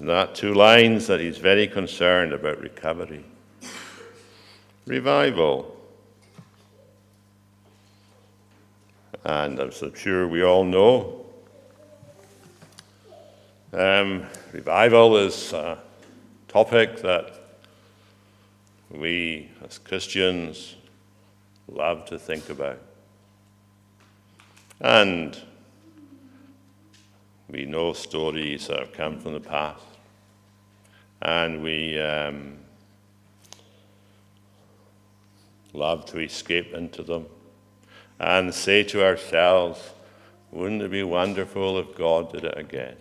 that 0.00 0.34
two 0.34 0.54
lines 0.54 1.06
that 1.06 1.20
he's 1.20 1.38
very 1.38 1.68
concerned 1.68 2.32
about 2.32 2.60
recovery. 2.60 3.24
Revival. 4.86 5.76
And 9.24 9.58
I'm 9.58 9.72
so 9.72 9.92
sure 9.92 10.26
we 10.26 10.42
all 10.42 10.64
know, 10.64 11.26
um, 13.72 14.24
revival 14.52 15.16
is 15.16 15.52
a 15.52 15.78
topic 16.48 17.02
that 17.02 17.45
we 18.90 19.50
as 19.64 19.78
Christians 19.78 20.76
love 21.68 22.04
to 22.06 22.18
think 22.18 22.48
about. 22.48 22.80
And 24.80 25.36
we 27.48 27.64
know 27.64 27.92
stories 27.92 28.68
that 28.68 28.78
have 28.78 28.92
come 28.92 29.18
from 29.18 29.32
the 29.32 29.40
past, 29.40 29.82
and 31.22 31.62
we 31.62 31.98
um, 31.98 32.58
love 35.72 36.04
to 36.06 36.18
escape 36.20 36.74
into 36.74 37.02
them 37.02 37.26
and 38.18 38.52
say 38.52 38.82
to 38.82 39.04
ourselves, 39.04 39.90
wouldn't 40.50 40.82
it 40.82 40.90
be 40.90 41.02
wonderful 41.02 41.78
if 41.78 41.94
God 41.96 42.32
did 42.32 42.44
it 42.44 42.56
again? 42.56 42.96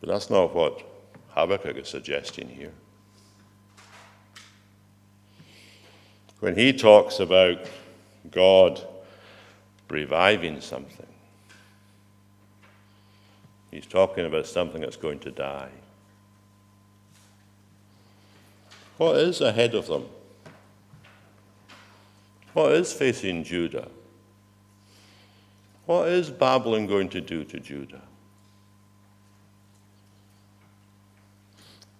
But 0.00 0.10
that's 0.10 0.30
not 0.30 0.54
what 0.54 0.91
Habakkuk 1.34 1.76
is 1.76 1.88
suggesting 1.88 2.48
here. 2.48 2.72
When 6.40 6.56
he 6.56 6.72
talks 6.72 7.20
about 7.20 7.66
God 8.30 8.84
reviving 9.92 10.60
something. 10.60 11.06
He's 13.70 13.86
talking 13.86 14.26
about 14.26 14.46
something 14.46 14.80
that's 14.80 14.96
going 14.96 15.18
to 15.20 15.30
die. 15.30 15.70
What 18.96 19.16
is 19.16 19.40
ahead 19.40 19.74
of 19.74 19.86
them? 19.86 20.06
What 22.52 22.72
is 22.72 22.92
facing 22.92 23.44
Judah? 23.44 23.88
What 25.86 26.08
is 26.08 26.30
Babylon 26.30 26.86
going 26.86 27.08
to 27.10 27.20
do 27.20 27.44
to 27.44 27.60
Judah? 27.60 28.02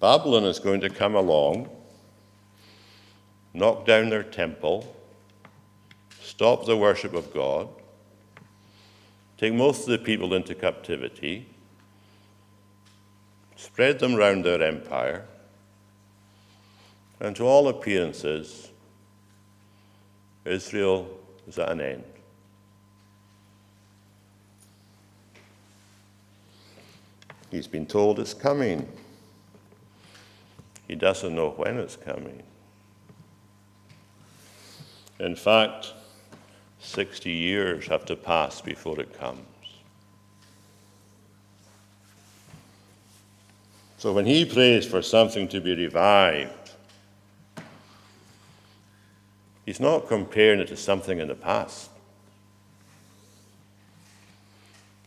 Babylon 0.02 0.42
is 0.42 0.58
going 0.58 0.80
to 0.80 0.90
come 0.90 1.14
along, 1.14 1.70
knock 3.54 3.86
down 3.86 4.10
their 4.10 4.24
temple, 4.24 4.96
stop 6.20 6.66
the 6.66 6.76
worship 6.76 7.14
of 7.14 7.32
God, 7.32 7.68
take 9.38 9.54
most 9.54 9.82
of 9.82 9.90
the 9.90 9.98
people 9.98 10.34
into 10.34 10.56
captivity, 10.56 11.46
spread 13.54 14.00
them 14.00 14.16
round 14.16 14.44
their 14.44 14.60
empire, 14.60 15.24
and 17.20 17.36
to 17.36 17.44
all 17.44 17.68
appearances, 17.68 18.72
Israel 20.44 21.16
is 21.46 21.60
at 21.60 21.70
an 21.70 21.80
end. 21.80 22.04
He's 27.52 27.68
been 27.68 27.86
told 27.86 28.18
it's 28.18 28.34
coming. 28.34 28.88
He 30.92 30.96
doesn't 30.96 31.34
know 31.34 31.48
when 31.48 31.78
it's 31.78 31.96
coming. 31.96 32.42
In 35.18 35.34
fact, 35.34 35.94
60 36.80 37.30
years 37.30 37.86
have 37.86 38.04
to 38.04 38.14
pass 38.14 38.60
before 38.60 39.00
it 39.00 39.18
comes. 39.18 39.40
So 43.96 44.12
when 44.12 44.26
he 44.26 44.44
prays 44.44 44.84
for 44.84 45.00
something 45.00 45.48
to 45.48 45.62
be 45.62 45.74
revived, 45.74 46.72
he's 49.64 49.80
not 49.80 50.08
comparing 50.08 50.60
it 50.60 50.68
to 50.68 50.76
something 50.76 51.20
in 51.20 51.28
the 51.28 51.34
past. 51.34 51.88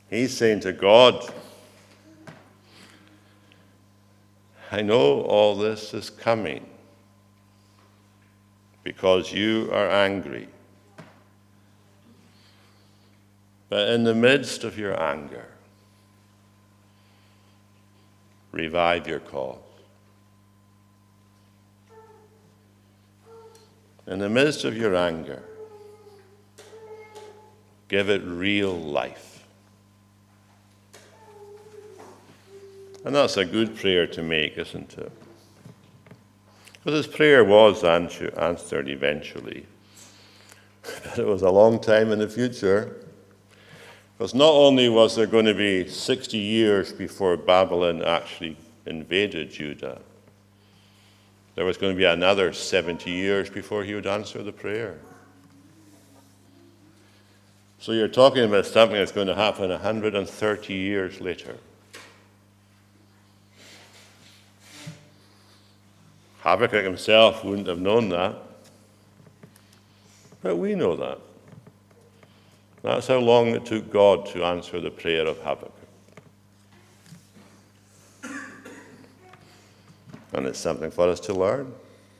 He's 0.10 0.36
saying 0.36 0.62
to 0.62 0.74
God, 0.74 1.32
I 4.76 4.82
know 4.82 5.22
all 5.22 5.56
this 5.56 5.94
is 5.94 6.10
coming 6.10 6.66
because 8.84 9.32
you 9.32 9.70
are 9.72 9.90
angry. 9.90 10.50
But 13.70 13.88
in 13.92 14.04
the 14.04 14.14
midst 14.14 14.66
of 14.66 14.78
your 14.78 15.02
anger, 15.02 15.46
revive 18.52 19.08
your 19.08 19.22
cause. 19.22 19.60
In 24.08 24.20
the 24.20 24.28
midst 24.28 24.66
of 24.66 24.76
your 24.76 24.94
anger, 24.94 25.42
give 27.88 28.10
it 28.10 28.24
real 28.26 28.78
life. 28.78 29.35
And 33.06 33.13
that's 33.13 33.38
a 33.38 33.46
good 33.46 33.78
prayer 33.78 34.08
to 34.08 34.24
make, 34.24 34.58
isn't 34.58 34.98
it? 34.98 35.12
Because 36.74 37.06
his 37.06 37.15
prayer 37.15 37.44
was 37.44 37.84
answered 37.84 38.89
eventually. 38.89 39.65
But 41.04 41.20
it 41.20 41.26
was 41.26 41.44
a 41.44 41.50
long 41.50 41.80
time 41.80 42.12
in 42.12 42.20
the 42.20 42.28
future. 42.28 42.96
Because 44.18 44.34
not 44.34 44.52
only 44.52 44.89
was 44.89 45.15
there 45.15 45.28
going 45.28 45.46
to 45.46 45.54
be 45.54 45.88
60 45.88 46.38
years 46.38 46.91
before 46.94 47.38
Babylon 47.38 48.04
actually 48.04 48.58
invaded 48.86 49.52
Judah, 49.52 50.02
there 51.54 51.65
was 51.65 51.78
going 51.78 51.94
to 51.94 51.98
be 51.98 52.06
another 52.06 52.54
70 52.54 53.10
years 53.10 53.50
before 53.50 53.84
he 53.84 53.94
would 53.94 54.08
answer 54.08 54.41
the 54.41 54.52
prayer. 54.52 55.00
So 57.80 57.91
you're 57.91 58.08
talking 58.08 58.44
about 58.44 58.65
something 58.65 58.98
that's 58.98 59.12
going 59.12 59.28
to 59.28 59.36
happen 59.36 59.70
130 59.70 60.74
years 60.74 61.22
later. 61.22 61.58
Habakkuk 66.46 66.84
himself 66.84 67.44
wouldn't 67.44 67.68
have 67.68 67.80
known 67.80 68.10
that, 68.10 68.36
but 70.44 70.58
we 70.58 70.76
know 70.76 70.96
that. 70.96 71.18
That's 72.84 73.08
how 73.08 73.18
long 73.18 73.48
it 73.48 73.66
took 73.66 73.92
God 73.92 74.28
to 74.28 74.44
answer 74.44 74.80
the 74.80 74.92
prayer 74.92 75.26
of 75.26 75.40
Habakkuk. 75.40 75.72
And 80.34 80.46
it's 80.46 80.60
something 80.60 80.92
for 80.92 81.10
us 81.10 81.20
to 81.22 81.34
learn. 81.34 81.74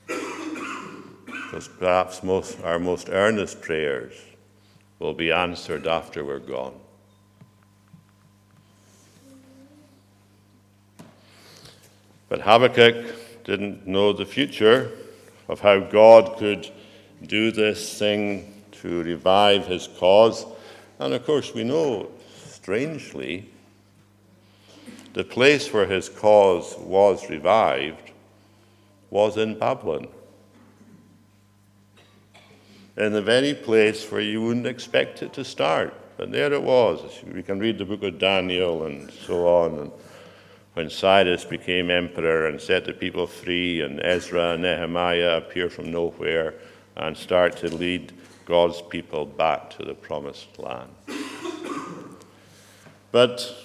Because 0.06 1.68
perhaps 1.68 2.24
most, 2.24 2.60
our 2.64 2.80
most 2.80 3.08
earnest 3.10 3.60
prayers 3.60 4.14
will 4.98 5.14
be 5.14 5.30
answered 5.30 5.86
after 5.86 6.24
we're 6.24 6.40
gone. 6.40 6.74
But 12.28 12.40
Habakkuk 12.40 13.25
didn't 13.46 13.86
know 13.86 14.12
the 14.12 14.26
future 14.26 14.92
of 15.48 15.60
how 15.60 15.80
God 15.80 16.36
could 16.36 16.70
do 17.22 17.50
this 17.50 17.98
thing 17.98 18.52
to 18.82 19.02
revive 19.02 19.66
his 19.66 19.88
cause 19.98 20.44
and 20.98 21.12
of 21.12 21.24
course, 21.26 21.52
we 21.54 21.64
know, 21.64 22.10
strangely, 22.48 23.50
the 25.12 25.24
place 25.24 25.72
where 25.72 25.86
his 25.86 26.08
cause 26.08 26.74
was 26.78 27.28
revived 27.28 28.12
was 29.10 29.36
in 29.36 29.58
Babylon. 29.58 30.08
In 32.96 33.12
the 33.12 33.22
very 33.22 33.52
place 33.52 34.10
where 34.10 34.22
you 34.22 34.42
wouldn't 34.42 34.66
expect 34.66 35.22
it 35.22 35.34
to 35.34 35.44
start. 35.44 35.94
But 36.16 36.32
there 36.32 36.52
it 36.52 36.62
was. 36.62 37.02
We 37.30 37.42
can 37.42 37.58
read 37.58 37.76
the 37.76 37.84
book 37.84 38.02
of 38.02 38.18
Daniel 38.18 38.86
and 38.86 39.10
so 39.10 39.46
on. 39.46 39.78
And 39.78 39.92
when 40.76 40.90
Cyrus 40.90 41.42
became 41.42 41.90
emperor 41.90 42.48
and 42.48 42.60
set 42.60 42.84
the 42.84 42.92
people 42.92 43.26
free, 43.26 43.80
and 43.80 43.98
Ezra 44.04 44.52
and 44.52 44.62
Nehemiah 44.62 45.38
appear 45.38 45.70
from 45.70 45.90
nowhere 45.90 46.52
and 46.98 47.16
start 47.16 47.56
to 47.56 47.74
lead 47.74 48.12
God's 48.44 48.82
people 48.82 49.24
back 49.24 49.70
to 49.70 49.86
the 49.86 49.94
promised 49.94 50.58
land. 50.58 50.90
But 53.10 53.56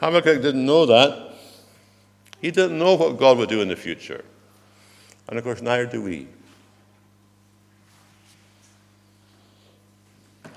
Habakkuk 0.00 0.42
didn't 0.42 0.66
know 0.66 0.84
that. 0.84 1.32
He 2.42 2.50
didn't 2.50 2.78
know 2.78 2.96
what 2.96 3.18
God 3.18 3.38
would 3.38 3.48
do 3.48 3.62
in 3.62 3.68
the 3.68 3.76
future. 3.76 4.22
And 5.30 5.38
of 5.38 5.44
course, 5.44 5.62
neither 5.62 5.86
do 5.86 6.02
we. 6.02 6.28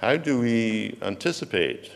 How 0.01 0.17
do 0.17 0.41
we 0.41 0.97
anticipate 1.01 1.93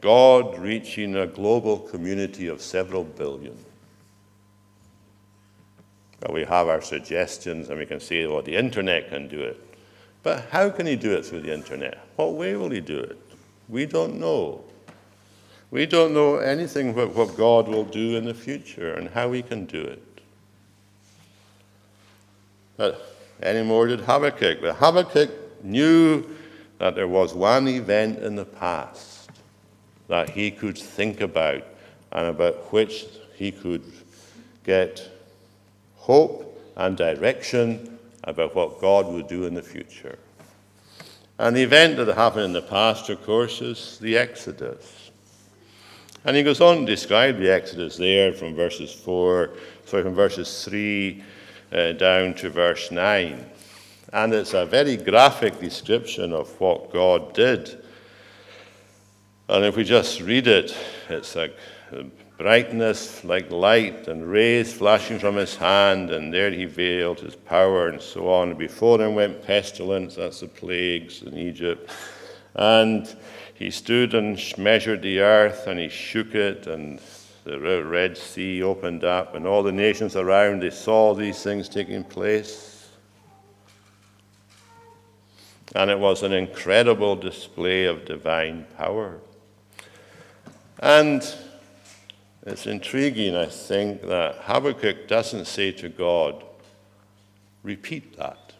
God 0.00 0.58
reaching 0.58 1.16
a 1.16 1.26
global 1.26 1.78
community 1.78 2.48
of 2.48 2.62
several 2.62 3.04
billion? 3.04 3.56
Well, 6.22 6.34
we 6.34 6.44
have 6.44 6.68
our 6.68 6.82
suggestions 6.82 7.68
and 7.68 7.78
we 7.78 7.86
can 7.86 8.00
say, 8.00 8.26
well, 8.26 8.42
the 8.42 8.56
internet 8.56 9.08
can 9.08 9.28
do 9.28 9.40
it. 9.40 9.62
But 10.22 10.46
how 10.50 10.68
can 10.70 10.86
he 10.86 10.96
do 10.96 11.12
it 11.12 11.24
through 11.24 11.40
the 11.40 11.52
internet? 11.52 11.98
What 12.16 12.34
way 12.34 12.54
will 12.56 12.70
he 12.70 12.80
do 12.80 12.98
it? 12.98 13.18
We 13.68 13.86
don't 13.86 14.18
know. 14.18 14.64
We 15.70 15.86
don't 15.86 16.12
know 16.12 16.36
anything 16.36 16.90
about 16.90 17.14
what 17.14 17.36
God 17.36 17.68
will 17.68 17.84
do 17.84 18.16
in 18.16 18.24
the 18.24 18.34
future 18.34 18.94
and 18.94 19.08
how 19.08 19.32
he 19.32 19.42
can 19.42 19.66
do 19.66 19.80
it. 19.80 20.02
But 22.76 23.16
any 23.42 23.62
more 23.62 23.86
did 23.86 24.00
Habakkuk. 24.00 24.60
But 24.60 24.76
Habakkuk 24.76 25.30
knew 25.62 26.26
that 26.78 26.94
there 26.94 27.08
was 27.08 27.34
one 27.34 27.68
event 27.68 28.18
in 28.18 28.36
the 28.36 28.44
past 28.44 29.09
that 30.10 30.28
he 30.28 30.50
could 30.50 30.76
think 30.76 31.20
about 31.20 31.62
and 32.10 32.26
about 32.26 32.72
which 32.72 33.06
he 33.36 33.52
could 33.52 33.84
get 34.64 35.08
hope 35.94 36.60
and 36.76 36.96
direction 36.96 37.96
about 38.24 38.56
what 38.56 38.80
God 38.80 39.06
would 39.06 39.28
do 39.28 39.44
in 39.44 39.54
the 39.54 39.62
future. 39.62 40.18
And 41.38 41.54
the 41.54 41.62
event 41.62 41.96
that 41.96 42.12
happened 42.16 42.46
in 42.46 42.52
the 42.52 42.60
past, 42.60 43.08
of 43.08 43.24
course, 43.24 43.60
is 43.60 43.98
the 44.00 44.18
Exodus. 44.18 45.12
And 46.24 46.36
he 46.36 46.42
goes 46.42 46.60
on 46.60 46.80
to 46.80 46.86
describe 46.86 47.38
the 47.38 47.48
Exodus 47.48 47.96
there 47.96 48.32
from 48.32 48.56
verses 48.56 48.92
4, 48.92 49.50
sorry, 49.86 50.02
from 50.02 50.14
verses 50.14 50.64
3 50.64 51.22
uh, 51.72 51.92
down 51.92 52.34
to 52.34 52.50
verse 52.50 52.90
9. 52.90 53.46
And 54.12 54.34
it's 54.34 54.54
a 54.54 54.66
very 54.66 54.96
graphic 54.96 55.60
description 55.60 56.32
of 56.32 56.60
what 56.60 56.92
God 56.92 57.32
did. 57.32 57.80
And 59.50 59.64
if 59.64 59.76
we 59.76 59.82
just 59.82 60.20
read 60.20 60.46
it, 60.46 60.76
it's 61.08 61.34
like 61.34 61.56
uh, 61.92 62.04
brightness 62.38 63.24
like 63.24 63.50
light 63.50 64.06
and 64.06 64.30
rays 64.30 64.72
flashing 64.72 65.18
from 65.18 65.34
his 65.34 65.56
hand, 65.56 66.10
and 66.10 66.32
there 66.32 66.52
he 66.52 66.66
veiled 66.66 67.18
his 67.18 67.34
power 67.34 67.88
and 67.88 68.00
so 68.00 68.32
on. 68.32 68.54
Before 68.54 69.00
him 69.00 69.16
went 69.16 69.42
pestilence, 69.42 70.14
that's 70.14 70.38
the 70.38 70.46
plagues 70.46 71.22
in 71.22 71.36
Egypt. 71.36 71.90
And 72.54 73.12
he 73.54 73.72
stood 73.72 74.14
and 74.14 74.40
measured 74.56 75.02
the 75.02 75.18
earth, 75.18 75.66
and 75.66 75.80
he 75.80 75.88
shook 75.88 76.36
it, 76.36 76.68
and 76.68 77.00
the 77.42 77.58
Red 77.82 78.16
Sea 78.16 78.62
opened 78.62 79.02
up, 79.02 79.34
and 79.34 79.48
all 79.48 79.64
the 79.64 79.72
nations 79.72 80.14
around 80.14 80.62
they 80.62 80.70
saw 80.70 81.12
these 81.12 81.42
things 81.42 81.68
taking 81.68 82.04
place. 82.04 82.88
And 85.74 85.90
it 85.90 85.98
was 85.98 86.22
an 86.22 86.32
incredible 86.32 87.16
display 87.16 87.86
of 87.86 88.04
divine 88.04 88.64
power. 88.76 89.18
And 90.80 91.22
it's 92.46 92.66
intriguing, 92.66 93.36
I 93.36 93.46
think, 93.46 94.02
that 94.06 94.36
Habakkuk 94.36 95.06
doesn't 95.06 95.44
say 95.44 95.72
to 95.72 95.90
God, 95.90 96.42
repeat 97.62 98.16
that. 98.16 98.54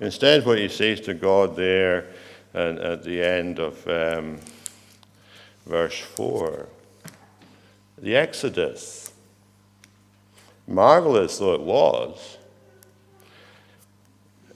Instead, 0.00 0.46
what 0.46 0.58
he 0.58 0.68
says 0.68 1.00
to 1.00 1.14
God 1.14 1.56
there 1.56 2.06
and 2.54 2.78
at 2.78 3.02
the 3.02 3.20
end 3.20 3.58
of 3.58 3.86
um, 3.88 4.38
verse 5.66 5.98
4 5.98 6.68
the 8.00 8.14
Exodus, 8.14 9.12
marvelous 10.68 11.38
though 11.38 11.54
it 11.54 11.60
was, 11.60 12.38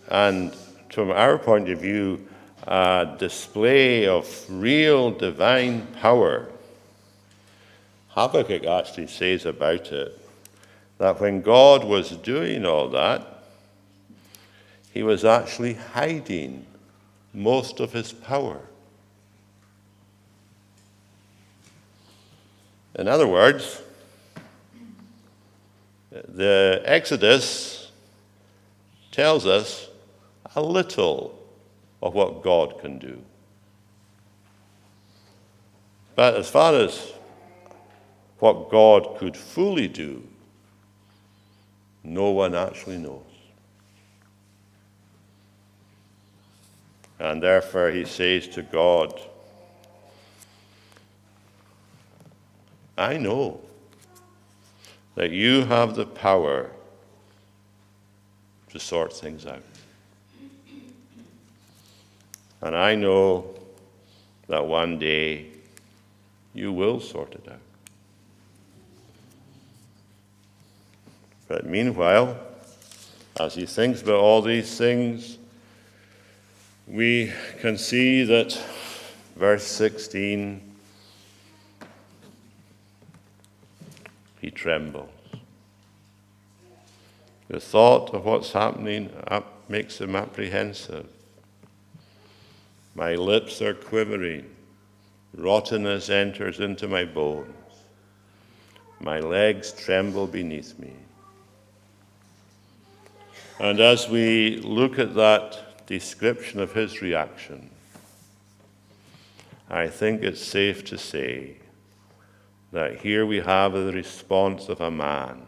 and 0.08 0.54
from 0.92 1.10
our 1.10 1.36
point 1.38 1.68
of 1.68 1.80
view, 1.80 2.24
a 2.66 3.16
display 3.18 4.06
of 4.06 4.44
real 4.48 5.10
divine 5.10 5.86
power 6.00 6.48
Habakkuk 8.14 8.66
actually 8.66 9.06
says 9.06 9.46
about 9.46 9.90
it 9.90 10.18
that 10.98 11.18
when 11.18 11.40
God 11.40 11.82
was 11.82 12.10
doing 12.10 12.66
all 12.66 12.88
that, 12.90 13.26
he 14.92 15.02
was 15.02 15.24
actually 15.24 15.74
hiding 15.74 16.66
most 17.32 17.80
of 17.80 17.92
his 17.94 18.12
power. 18.12 18.60
In 22.94 23.08
other 23.08 23.26
words, 23.26 23.80
the 26.10 26.82
Exodus 26.84 27.90
tells 29.10 29.46
us 29.46 29.88
a 30.54 30.60
little 30.60 31.41
of 32.02 32.14
what 32.14 32.42
God 32.42 32.80
can 32.80 32.98
do. 32.98 33.22
But 36.16 36.34
as 36.34 36.50
far 36.50 36.74
as 36.74 37.12
what 38.40 38.70
God 38.70 39.16
could 39.18 39.36
fully 39.36 39.88
do, 39.88 40.26
no 42.02 42.30
one 42.30 42.54
actually 42.54 42.98
knows. 42.98 43.22
And 47.20 47.40
therefore, 47.40 47.90
he 47.90 48.04
says 48.04 48.48
to 48.48 48.62
God, 48.62 49.20
I 52.98 53.16
know 53.16 53.60
that 55.14 55.30
you 55.30 55.64
have 55.64 55.94
the 55.94 56.04
power 56.04 56.70
to 58.70 58.80
sort 58.80 59.12
things 59.12 59.46
out. 59.46 59.62
And 62.62 62.76
I 62.76 62.94
know 62.94 63.54
that 64.46 64.64
one 64.64 64.98
day 64.98 65.46
you 66.54 66.72
will 66.72 67.00
sort 67.00 67.34
it 67.34 67.48
out. 67.50 67.58
But 71.48 71.66
meanwhile, 71.66 72.38
as 73.38 73.54
he 73.56 73.66
thinks 73.66 74.00
about 74.00 74.20
all 74.20 74.40
these 74.42 74.78
things, 74.78 75.38
we 76.86 77.32
can 77.60 77.76
see 77.76 78.24
that 78.24 78.58
verse 79.36 79.64
16 79.64 80.60
he 84.40 84.50
trembles. 84.50 85.08
The 87.48 87.60
thought 87.60 88.14
of 88.14 88.24
what's 88.24 88.52
happening 88.52 89.10
uh, 89.26 89.42
makes 89.68 90.00
him 90.00 90.16
apprehensive. 90.16 91.06
My 92.94 93.14
lips 93.14 93.62
are 93.62 93.74
quivering. 93.74 94.44
Rottenness 95.34 96.10
enters 96.10 96.60
into 96.60 96.86
my 96.86 97.04
bones. 97.04 97.48
My 99.00 99.18
legs 99.18 99.72
tremble 99.72 100.26
beneath 100.26 100.78
me. 100.78 100.92
And 103.58 103.80
as 103.80 104.08
we 104.08 104.58
look 104.58 104.98
at 104.98 105.14
that 105.14 105.86
description 105.86 106.60
of 106.60 106.72
his 106.72 107.00
reaction, 107.00 107.70
I 109.70 109.86
think 109.86 110.22
it's 110.22 110.44
safe 110.44 110.84
to 110.86 110.98
say 110.98 111.56
that 112.72 113.00
here 113.00 113.24
we 113.24 113.38
have 113.38 113.72
the 113.72 113.92
response 113.92 114.68
of 114.68 114.80
a 114.80 114.90
man 114.90 115.42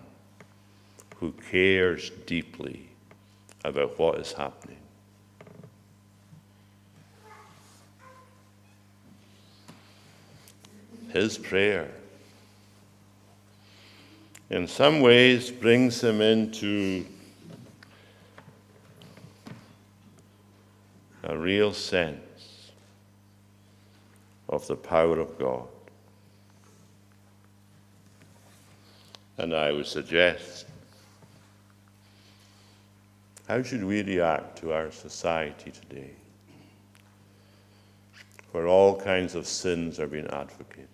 who 1.17 1.33
cares 1.51 2.11
deeply 2.27 2.89
about 3.65 3.99
what 3.99 4.19
is 4.19 4.33
happening. 4.33 4.84
His 11.15 11.39
prayer, 11.39 11.89
in 14.51 14.67
some 14.67 15.01
ways, 15.01 15.49
brings 15.49 16.03
him 16.03 16.21
into 16.21 17.07
a 21.23 21.39
real 21.39 21.73
sense 21.73 22.73
of 24.49 24.67
the 24.67 24.75
power 24.75 25.21
of 25.21 25.39
God. 25.39 25.69
And 29.39 29.55
I 29.55 29.71
would 29.71 29.87
suggest 29.87 30.67
how 33.47 33.63
should 33.63 33.85
we 33.85 34.03
react 34.03 34.59
to 34.63 34.73
our 34.73 34.91
society 34.91 35.71
today, 35.71 36.11
where 38.51 38.67
all 38.67 39.01
kinds 39.01 39.37
of 39.37 39.47
sins 39.47 40.01
are 40.01 40.09
being 40.09 40.27
advocated? 40.27 40.89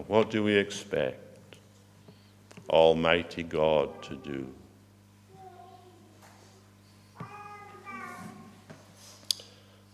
What 0.00 0.30
do 0.30 0.42
we 0.42 0.56
expect 0.56 1.56
Almighty 2.70 3.42
God 3.42 4.02
to 4.04 4.16
do? 4.16 4.48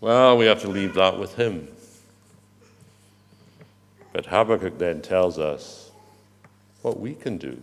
Well, 0.01 0.39
we 0.39 0.47
have 0.47 0.61
to 0.63 0.69
leave 0.69 0.95
that 0.95 1.19
with 1.19 1.35
Him. 1.35 1.69
But 4.13 4.27
Habakkuk 4.27 4.79
then 4.79 5.03
tells 5.03 5.39
us 5.39 5.91
what 6.83 7.01
we 7.01 7.15
can 7.15 7.37
do 7.37 7.61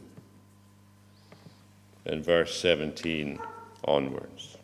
in 2.06 2.22
verse 2.22 2.60
17 2.60 3.40
onwards. 3.86 4.58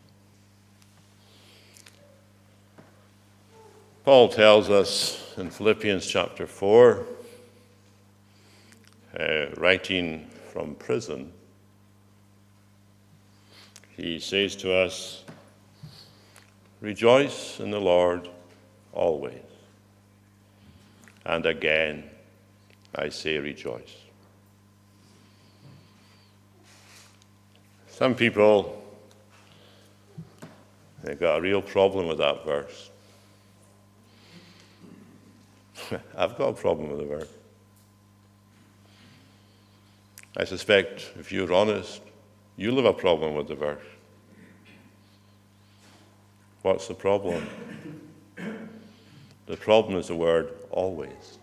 Paul 4.04 4.28
tells 4.28 4.68
us 4.68 5.34
in 5.38 5.48
Philippians 5.48 6.06
chapter 6.06 6.46
4, 6.46 7.06
uh, 9.18 9.46
writing 9.56 10.28
from 10.52 10.74
prison, 10.74 11.32
he 13.96 14.18
says 14.18 14.56
to 14.56 14.72
us, 14.72 15.24
Rejoice 16.80 17.60
in 17.60 17.70
the 17.70 17.80
Lord 17.80 18.28
always. 18.92 19.38
And 21.24 21.46
again, 21.46 22.10
I 22.94 23.08
say 23.08 23.38
rejoice. 23.38 23.96
Some 27.88 28.16
people, 28.16 28.84
they've 31.04 31.20
got 31.20 31.38
a 31.38 31.40
real 31.40 31.62
problem 31.62 32.08
with 32.08 32.18
that 32.18 32.44
verse. 32.44 32.90
I've 36.16 36.36
got 36.36 36.48
a 36.48 36.54
problem 36.54 36.90
with 36.90 36.98
the 36.98 37.06
verse. 37.06 37.28
I 40.36 40.44
suspect 40.44 41.12
if 41.18 41.30
you're 41.30 41.52
honest, 41.52 42.00
you'll 42.56 42.76
have 42.76 42.86
a 42.86 42.92
problem 42.92 43.34
with 43.34 43.48
the 43.48 43.54
verse. 43.54 43.84
What's 46.62 46.88
the 46.88 46.94
problem? 46.94 47.46
The 49.46 49.56
problem 49.56 49.98
is 49.98 50.08
the 50.08 50.16
word 50.16 50.50
always. 50.70 51.38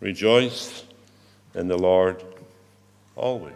Rejoice 0.00 0.84
in 1.54 1.68
the 1.68 1.78
Lord 1.78 2.22
always. 3.16 3.54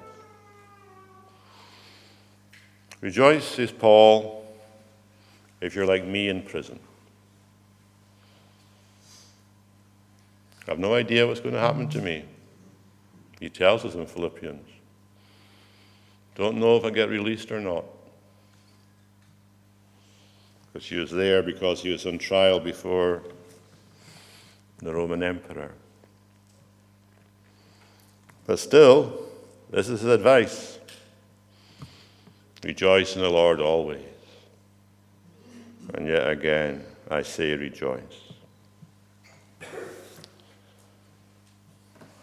Rejoice, 3.00 3.44
says 3.44 3.70
Paul, 3.70 4.46
if 5.60 5.74
you're 5.74 5.86
like 5.86 6.06
me 6.06 6.28
in 6.28 6.42
prison. 6.42 6.78
I 10.66 10.70
have 10.70 10.78
no 10.78 10.94
idea 10.94 11.26
what's 11.26 11.40
going 11.40 11.54
to 11.54 11.60
happen 11.60 11.88
to 11.90 12.00
me. 12.00 12.24
He 13.40 13.50
tells 13.50 13.84
us 13.84 13.94
in 13.94 14.06
Philippians. 14.06 14.66
Don't 16.34 16.56
know 16.58 16.76
if 16.76 16.84
I 16.84 16.90
get 16.90 17.08
released 17.08 17.52
or 17.52 17.60
not. 17.60 17.84
Because 20.72 20.88
he 20.88 20.96
was 20.96 21.10
there 21.10 21.42
because 21.42 21.82
he 21.82 21.90
was 21.90 22.06
on 22.06 22.18
trial 22.18 22.58
before 22.58 23.22
the 24.78 24.92
Roman 24.92 25.22
emperor. 25.22 25.72
But 28.46 28.58
still, 28.58 29.20
this 29.70 29.88
is 29.88 30.00
his 30.00 30.10
advice 30.10 30.78
rejoice 32.64 33.14
in 33.14 33.20
the 33.20 33.28
Lord 33.28 33.60
always. 33.60 34.00
And 35.92 36.08
yet 36.08 36.28
again, 36.28 36.84
I 37.10 37.22
say 37.22 37.54
rejoice. 37.54 38.33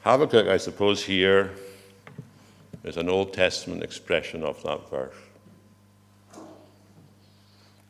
Habakkuk, 0.03 0.47
I 0.47 0.57
suppose, 0.57 1.03
here 1.03 1.51
is 2.83 2.97
an 2.97 3.07
Old 3.07 3.33
Testament 3.33 3.83
expression 3.83 4.43
of 4.43 4.61
that 4.63 4.89
verse. 4.89 5.15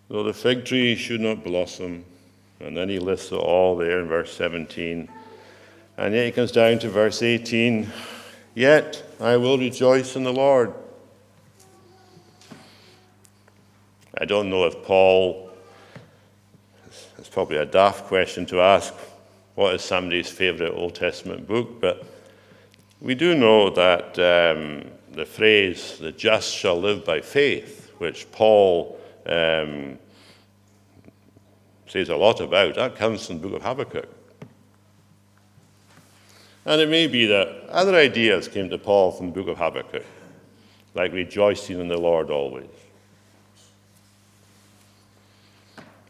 Though 0.10 0.24
the 0.24 0.34
fig 0.34 0.66
tree 0.66 0.96
should 0.96 1.22
not 1.22 1.42
blossom, 1.42 2.04
and 2.60 2.76
then 2.76 2.90
he 2.90 3.00
lists 3.00 3.32
it 3.32 3.36
all 3.36 3.78
there 3.78 4.02
in 4.02 4.10
verse 4.10 4.34
17. 4.34 5.08
And 5.98 6.14
yet 6.14 6.26
he 6.26 6.32
comes 6.32 6.52
down 6.52 6.80
to 6.80 6.90
verse 6.90 7.24
18 7.24 7.90
Yet 8.54 9.04
I 9.22 9.38
will 9.38 9.58
rejoice 9.58 10.18
in 10.18 10.24
the 10.24 10.34
Lord. 10.34 10.74
I 14.18 14.26
don't 14.26 14.50
know 14.50 14.66
if 14.66 14.84
Paul 14.84 15.50
it's 17.18 17.30
probably 17.30 17.58
a 17.58 17.66
daft 17.66 18.08
question 18.08 18.46
to 18.48 18.60
ask 18.60 18.94
what 19.62 19.76
is 19.76 19.84
somebody's 19.84 20.28
favorite 20.28 20.74
Old 20.74 20.96
Testament 20.96 21.48
book, 21.48 21.80
but 21.80 22.04
we 23.00 23.14
do 23.14 23.36
know 23.36 23.70
that 23.70 24.18
um, 24.18 24.90
the 25.12 25.24
phrase, 25.24 26.00
the 26.00 26.12
just 26.12 26.52
shall 26.52 26.82
live 26.82 27.06
by 27.06 27.22
faith, 27.22 27.92
which 28.00 28.32
Paul 28.32 29.00
um, 29.28 30.00
says 31.86 32.10
a 32.10 32.16
lot 32.16 32.42
about, 32.42 32.74
that 32.74 32.96
comes 32.96 33.28
from 33.28 33.40
the 33.40 33.48
book 33.48 33.58
of 33.58 33.62
Habakkuk. 33.62 34.10
And 36.66 36.82
it 36.82 36.90
may 36.90 37.06
be 37.06 37.28
that 37.28 37.70
other 37.70 37.94
ideas 37.94 38.48
came 38.48 38.68
to 38.72 38.80
Paul 38.80 39.12
from 39.12 39.28
the 39.28 39.34
book 39.34 39.48
of 39.48 39.60
Habakkuk, 39.60 40.06
like 40.96 41.14
rejoicing 41.14 41.80
in 41.80 41.88
the 41.88 41.98
Lord 41.98 42.32
always. 42.32 42.66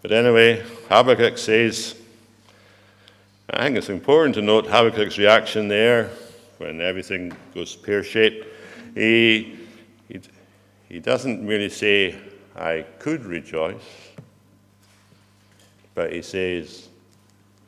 But 0.01 0.13
anyway, 0.13 0.63
Habakkuk 0.87 1.37
says, 1.37 2.00
I 3.53 3.63
think 3.63 3.75
it's 3.75 3.89
important 3.89 4.35
to 4.35 4.41
note 4.41 4.65
Habakkuk's 4.65 5.17
reaction 5.17 5.67
there 5.67 6.09
when 6.57 6.79
everything 6.79 7.35
goes 7.53 7.75
pear 7.75 8.01
shaped. 8.01 8.47
He, 8.95 9.57
he, 10.07 10.21
he 10.87 10.99
doesn't 10.99 11.45
really 11.45 11.67
say, 11.67 12.15
I 12.55 12.85
could 12.99 13.25
rejoice, 13.25 13.83
but 15.93 16.13
he 16.13 16.21
says, 16.21 16.87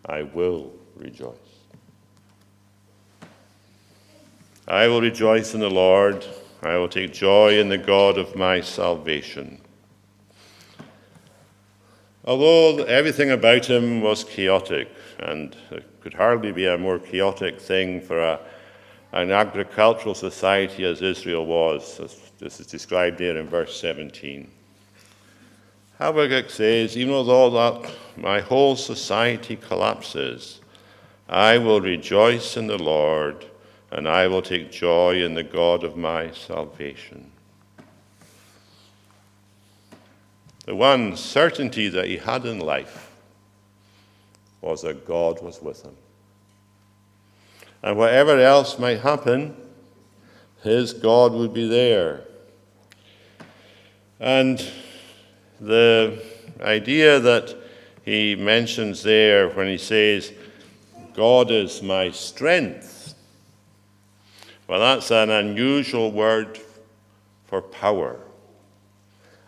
I 0.06 0.24
will 0.24 0.72
rejoice. 0.96 1.36
I 4.66 4.88
will 4.88 5.02
rejoice 5.02 5.54
in 5.54 5.60
the 5.60 5.70
Lord. 5.70 6.26
I 6.62 6.78
will 6.78 6.88
take 6.88 7.12
joy 7.12 7.60
in 7.60 7.68
the 7.68 7.78
God 7.78 8.18
of 8.18 8.38
my 8.38 8.62
salvation. 8.62 9.60
Although 12.24 12.86
everything 12.86 13.32
about 13.32 13.66
him 13.66 14.00
was 14.00 14.24
chaotic, 14.24 14.90
and 15.20 15.56
it 15.72 15.86
could 16.02 16.14
hardly 16.14 16.52
be 16.52 16.66
a 16.66 16.78
more 16.78 17.00
chaotic 17.00 17.60
thing 17.60 18.02
for 18.02 18.20
a, 18.20 18.40
an 19.12 19.32
agricultural 19.32 20.16
society 20.16 20.86
as 20.86 21.02
Israel 21.02 21.46
was, 21.46 22.00
as 22.00 22.20
this 22.40 22.60
is 22.60 22.68
described 22.68 23.20
here 23.20 23.38
in 23.38 23.48
verse 23.48 23.80
17. 23.80 24.50
Habakkuk 25.98 26.50
says, 26.50 26.98
even 26.98 27.26
though 27.26 27.50
that 27.50 27.92
my 28.18 28.42
whole 28.42 28.76
society 28.76 29.56
collapses, 29.56 30.60
I 31.30 31.58
will 31.58 31.80
rejoice 31.80 32.58
in 32.58 32.68
the 32.68 32.78
Lord 32.78 33.46
and 33.92 34.10
I 34.10 34.28
will 34.28 34.42
take 34.42 34.72
joy 34.72 35.24
in 35.24 35.36
the 35.36 35.44
God 35.44 35.84
of 35.84 35.96
my 35.96 36.32
salvation. 36.32 37.32
The 40.66 40.76
one 40.76 41.16
certainty 41.16 41.90
that 41.90 42.08
he 42.08 42.18
had 42.18 42.46
in 42.46 42.60
life 42.60 43.03
was 44.64 44.82
that 44.82 45.06
God 45.06 45.44
was 45.44 45.62
with 45.62 45.84
him. 45.84 45.96
And 47.84 47.98
whatever 47.98 48.40
else 48.40 48.80
might 48.80 49.02
happen, 49.02 49.56
his 50.64 50.94
God 50.94 51.34
would 51.34 51.54
be 51.54 51.68
there. 51.68 52.22
And 54.22 54.66
the 55.60 56.24
idea 56.62 57.20
that 57.20 57.54
he 58.06 58.36
mentions 58.36 59.04
there 59.04 59.50
when 59.50 59.68
he 59.68 59.78
says, 59.78 60.32
God 61.14 61.52
is 61.52 61.84
my 61.84 62.10
strength, 62.12 63.16
well, 64.68 64.80
that's 64.80 65.12
an 65.12 65.30
unusual 65.30 66.12
word 66.12 66.58
for 67.46 67.62
power. 67.62 68.18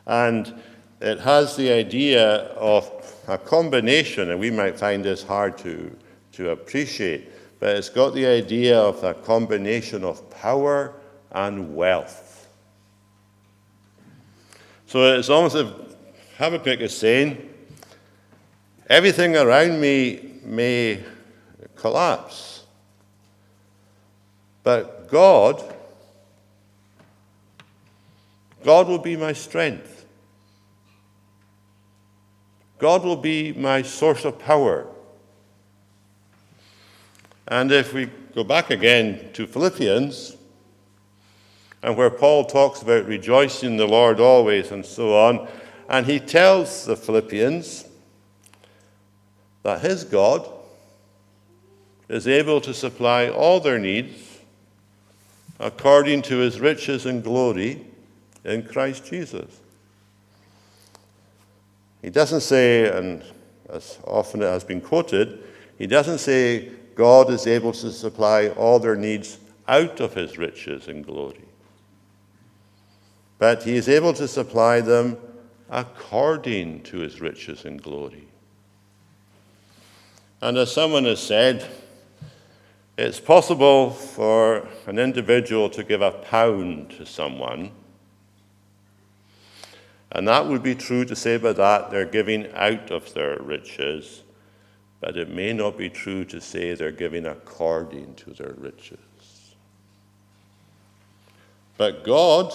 And 0.06 0.62
it 1.00 1.22
has 1.22 1.56
the 1.56 1.72
idea 1.72 2.48
of 2.56 3.15
a 3.28 3.38
combination, 3.38 4.32
and 4.32 4.40
we 4.40 4.52
might 4.52 4.78
find 4.78 5.04
this 5.04 5.24
hard 5.24 5.58
to, 5.60 5.96
to 6.34 6.50
appreciate, 6.52 7.30
but 7.60 7.76
it's 7.76 7.90
got 7.90 8.14
the 8.14 8.26
idea 8.26 8.80
of 8.80 9.04
a 9.04 9.14
combination 9.14 10.04
of 10.04 10.30
power 10.30 10.94
and 11.32 11.76
wealth. 11.76 12.48
So 14.88 15.18
it's 15.18 15.30
almost 15.30 15.56
as 15.56 15.68
if 15.68 15.74
Habakkuk 16.38 16.80
is 16.82 16.96
saying, 16.96 17.50
everything 18.90 19.36
around 19.36 19.82
me 19.82 20.34
may 20.44 21.04
collapse, 21.76 22.64
but 24.64 25.10
God, 25.10 25.64
God 28.64 28.88
will 28.88 29.00
be 29.00 29.16
my 29.16 29.34
strength. 29.34 29.95
God 32.86 33.04
will 33.04 33.16
be 33.16 33.52
my 33.52 33.82
source 33.82 34.26
of 34.26 34.38
power. 34.38 34.86
And 37.48 37.72
if 37.72 37.94
we 37.94 38.12
go 38.36 38.44
back 38.44 38.70
again 38.70 39.32
to 39.34 39.48
Philippians, 39.48 40.38
and 41.82 41.98
where 41.98 42.12
Paul 42.12 42.46
talks 42.46 42.84
about 42.84 43.08
rejoicing 43.08 43.72
in 43.72 43.78
the 43.78 43.88
Lord 43.88 44.20
always 44.20 44.70
and 44.70 44.86
so 44.86 45.18
on, 45.18 45.48
and 45.90 46.06
he 46.06 46.20
tells 46.20 46.86
the 46.86 46.96
Philippians 46.96 47.86
that 49.64 49.82
his 49.82 50.04
God 50.04 50.48
is 52.08 52.28
able 52.28 52.62
to 52.62 52.72
supply 52.72 53.30
all 53.30 53.60
their 53.60 53.80
needs 53.80 54.42
according 55.60 56.22
to 56.22 56.38
his 56.38 56.60
riches 56.60 57.08
and 57.08 57.24
glory 57.24 57.84
in 58.44 58.62
Christ 58.62 59.08
Jesus. 59.10 59.65
He 62.06 62.12
doesn't 62.12 62.42
say, 62.42 62.88
and 62.96 63.24
as 63.68 63.98
often 64.06 64.44
it 64.44 64.46
has 64.46 64.64
been 64.64 64.80
quoted, 64.80 65.44
he 65.80 65.88
doesn't 65.88 66.20
say 66.20 66.70
God 66.94 67.32
is 67.32 67.48
able 67.48 67.72
to 67.72 67.92
supply 67.92 68.50
all 68.50 68.78
their 68.78 68.96
needs 68.96 69.40
out 69.68 70.00
of 70.00 70.14
his 70.14 70.38
riches 70.38 70.88
and 70.88 71.04
glory. 71.04 71.42
But 73.40 73.64
he 73.64 73.76
is 73.76 73.90
able 73.90 74.14
to 74.14 74.28
supply 74.28 74.82
them 74.82 75.18
according 75.68 76.84
to 76.84 77.00
his 77.00 77.22
riches 77.22 77.66
and 77.66 77.82
glory. 77.82 78.28
And 80.42 80.60
as 80.60 80.72
someone 80.72 81.06
has 81.06 81.24
said, 81.24 81.68
it's 83.00 83.20
possible 83.20 83.90
for 83.90 84.68
an 84.86 85.00
individual 85.00 85.72
to 85.72 85.84
give 85.84 86.04
a 86.04 86.12
pound 86.12 86.92
to 87.00 87.06
someone, 87.08 87.72
and 90.16 90.28
that 90.30 90.48
would 90.48 90.64
be 90.64 90.76
true 90.76 91.04
to 91.04 91.16
say 91.16 91.36
by 91.38 91.52
that 91.52 91.92
they're 91.92 92.06
giving 92.06 92.50
out 92.54 92.90
of 92.90 93.14
their 93.14 93.38
riches, 93.42 94.24
but 95.02 95.18
it 95.18 95.30
may 95.30 95.52
not 95.52 95.78
be 95.78 95.90
true 95.90 96.24
to 96.24 96.40
say 96.40 96.74
they're 96.74 96.92
giving 96.92 97.26
according 97.26 98.16
to 98.16 98.32
their 98.32 98.54
riches. 98.58 98.98
But 101.78 102.06
God, 102.06 102.54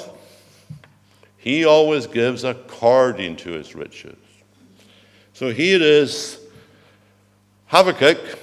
He 1.37 1.66
always 1.66 2.07
gives 2.07 2.44
according 2.44 3.37
to 3.37 3.51
His 3.51 3.75
riches. 3.75 4.16
So 5.35 5.53
here 5.53 5.83
is 5.83 6.40
Habakkuk 7.66 8.38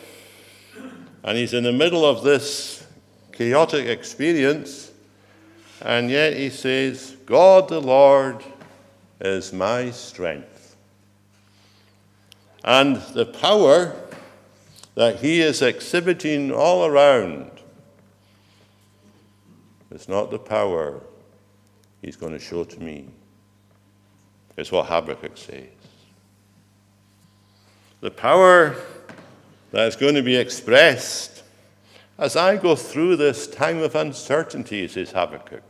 and 1.24 1.38
he's 1.38 1.54
in 1.54 1.64
the 1.64 1.74
middle 1.74 2.06
of 2.06 2.24
this 2.24 2.86
chaotic 3.34 3.88
experience, 3.88 4.92
and 5.82 6.10
yet 6.10 6.38
he 6.38 6.50
says, 6.50 7.18
God 7.26 7.68
the 7.68 7.82
Lord 7.82 8.44
is 9.20 9.54
my 9.54 9.92
strength. 9.92 10.76
And 12.64 12.98
the 13.14 13.26
power 13.26 13.96
that 14.96 15.18
he 15.18 15.42
is 15.42 15.62
exhibiting 15.62 16.52
all 16.52 16.86
around 16.86 17.52
is 19.92 20.10
not 20.10 20.32
the 20.32 20.40
power 20.40 21.02
he's 22.02 22.16
going 22.16 22.34
to 22.34 22.40
show 22.40 22.64
to 22.64 22.80
me. 22.82 23.08
It's 24.58 24.72
what 24.72 24.88
Habakkuk 24.88 25.38
says. 25.38 25.68
The 28.02 28.12
power 28.12 28.76
that 29.72 29.88
is 29.88 29.96
going 29.96 30.16
to 30.16 30.24
be 30.24 30.36
expressed 30.36 31.44
as 32.18 32.36
I 32.36 32.58
go 32.58 32.76
through 32.76 33.18
this 33.18 33.48
time 33.48 33.78
of 33.80 33.96
uncertainty, 33.96 34.88
says 34.88 35.12
Habakkuk. 35.12 35.64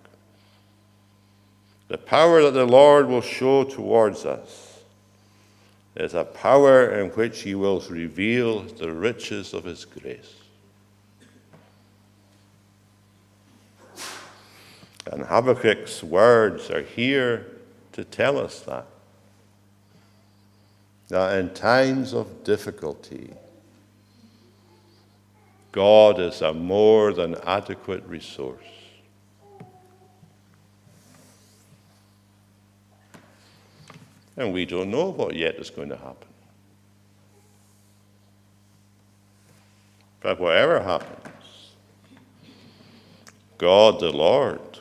The 1.87 1.97
power 1.97 2.41
that 2.41 2.51
the 2.51 2.65
Lord 2.65 3.07
will 3.07 3.21
show 3.21 3.63
towards 3.63 4.25
us 4.25 4.81
is 5.95 6.13
a 6.13 6.25
power 6.25 6.89
in 6.99 7.09
which 7.11 7.41
He 7.41 7.55
will 7.55 7.79
reveal 7.89 8.61
the 8.61 8.91
riches 8.91 9.53
of 9.53 9.63
His 9.63 9.85
grace. 9.85 10.33
And 15.11 15.23
Habakkuk's 15.23 16.03
words 16.03 16.69
are 16.69 16.81
here 16.81 17.47
to 17.93 18.03
tell 18.03 18.37
us 18.37 18.59
that. 18.61 18.85
That 21.07 21.37
in 21.37 21.53
times 21.53 22.13
of 22.13 22.43
difficulty, 22.43 23.31
God 25.71 26.19
is 26.19 26.41
a 26.41 26.53
more 26.53 27.13
than 27.13 27.35
adequate 27.45 28.03
resource. 28.05 28.76
And 34.37 34.53
we 34.53 34.65
don't 34.65 34.91
know 34.91 35.09
what 35.09 35.35
yet 35.35 35.55
is 35.55 35.71
going 35.71 35.89
to 35.89 35.97
happen. 35.97 36.27
But 40.21 40.39
whatever 40.39 40.79
happens, 40.79 41.73
God 43.57 43.99
the 43.99 44.11
Lord 44.11 44.79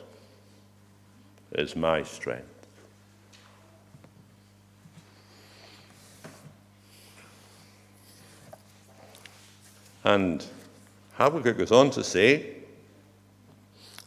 is 1.53 1.75
my 1.75 2.03
strength. 2.03 2.45
And 10.03 10.45
Habakkuk 11.13 11.57
goes 11.57 11.71
on 11.71 11.89
to 11.91 12.03
say, 12.03 12.53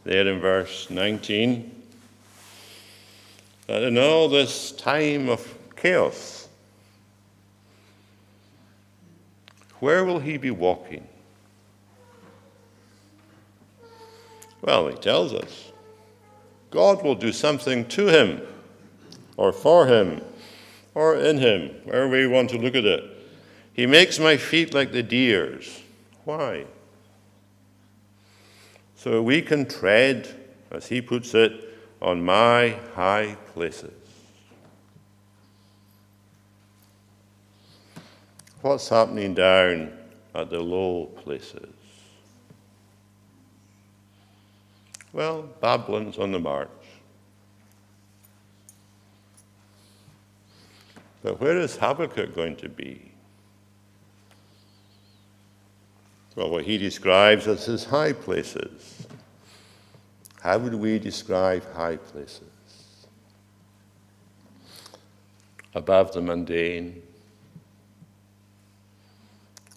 there 0.04 0.26
in 0.26 0.40
verse 0.40 0.88
19, 0.88 1.79
that 3.70 3.84
in 3.84 3.96
all 3.96 4.28
this 4.28 4.72
time 4.72 5.28
of 5.28 5.46
chaos, 5.76 6.48
where 9.78 10.04
will 10.04 10.18
he 10.18 10.36
be 10.38 10.50
walking? 10.50 11.06
Well, 14.60 14.88
he 14.88 14.96
tells 14.96 15.32
us 15.32 15.70
God 16.72 17.04
will 17.04 17.14
do 17.14 17.30
something 17.30 17.86
to 17.90 18.08
him, 18.08 18.40
or 19.36 19.52
for 19.52 19.86
him, 19.86 20.20
or 20.96 21.14
in 21.14 21.38
him, 21.38 21.70
wherever 21.84 22.08
we 22.08 22.26
want 22.26 22.50
to 22.50 22.58
look 22.58 22.74
at 22.74 22.84
it. 22.84 23.04
He 23.72 23.86
makes 23.86 24.18
my 24.18 24.36
feet 24.36 24.74
like 24.74 24.90
the 24.90 25.04
deer's. 25.04 25.80
Why? 26.24 26.64
So 28.96 29.22
we 29.22 29.40
can 29.40 29.64
tread, 29.64 30.26
as 30.72 30.88
he 30.88 31.00
puts 31.00 31.34
it, 31.34 31.69
on 32.00 32.24
my 32.24 32.76
high 32.94 33.36
places. 33.52 33.92
What's 38.62 38.88
happening 38.88 39.34
down 39.34 39.92
at 40.34 40.50
the 40.50 40.60
low 40.60 41.06
places? 41.06 41.74
Well, 45.12 45.42
Babylon's 45.60 46.18
on 46.18 46.32
the 46.32 46.38
march. 46.38 46.68
But 51.22 51.40
where 51.40 51.58
is 51.58 51.76
Habakkuk 51.76 52.34
going 52.34 52.56
to 52.56 52.68
be? 52.68 53.12
Well, 56.36 56.50
what 56.50 56.64
he 56.64 56.78
describes 56.78 57.46
as 57.48 57.64
his 57.66 57.84
high 57.84 58.12
places. 58.12 59.06
How 60.40 60.56
would 60.58 60.74
we 60.74 60.98
describe 60.98 61.70
high 61.74 61.96
places? 61.96 62.42
Above 65.74 66.12
the 66.12 66.22
mundane, 66.22 67.02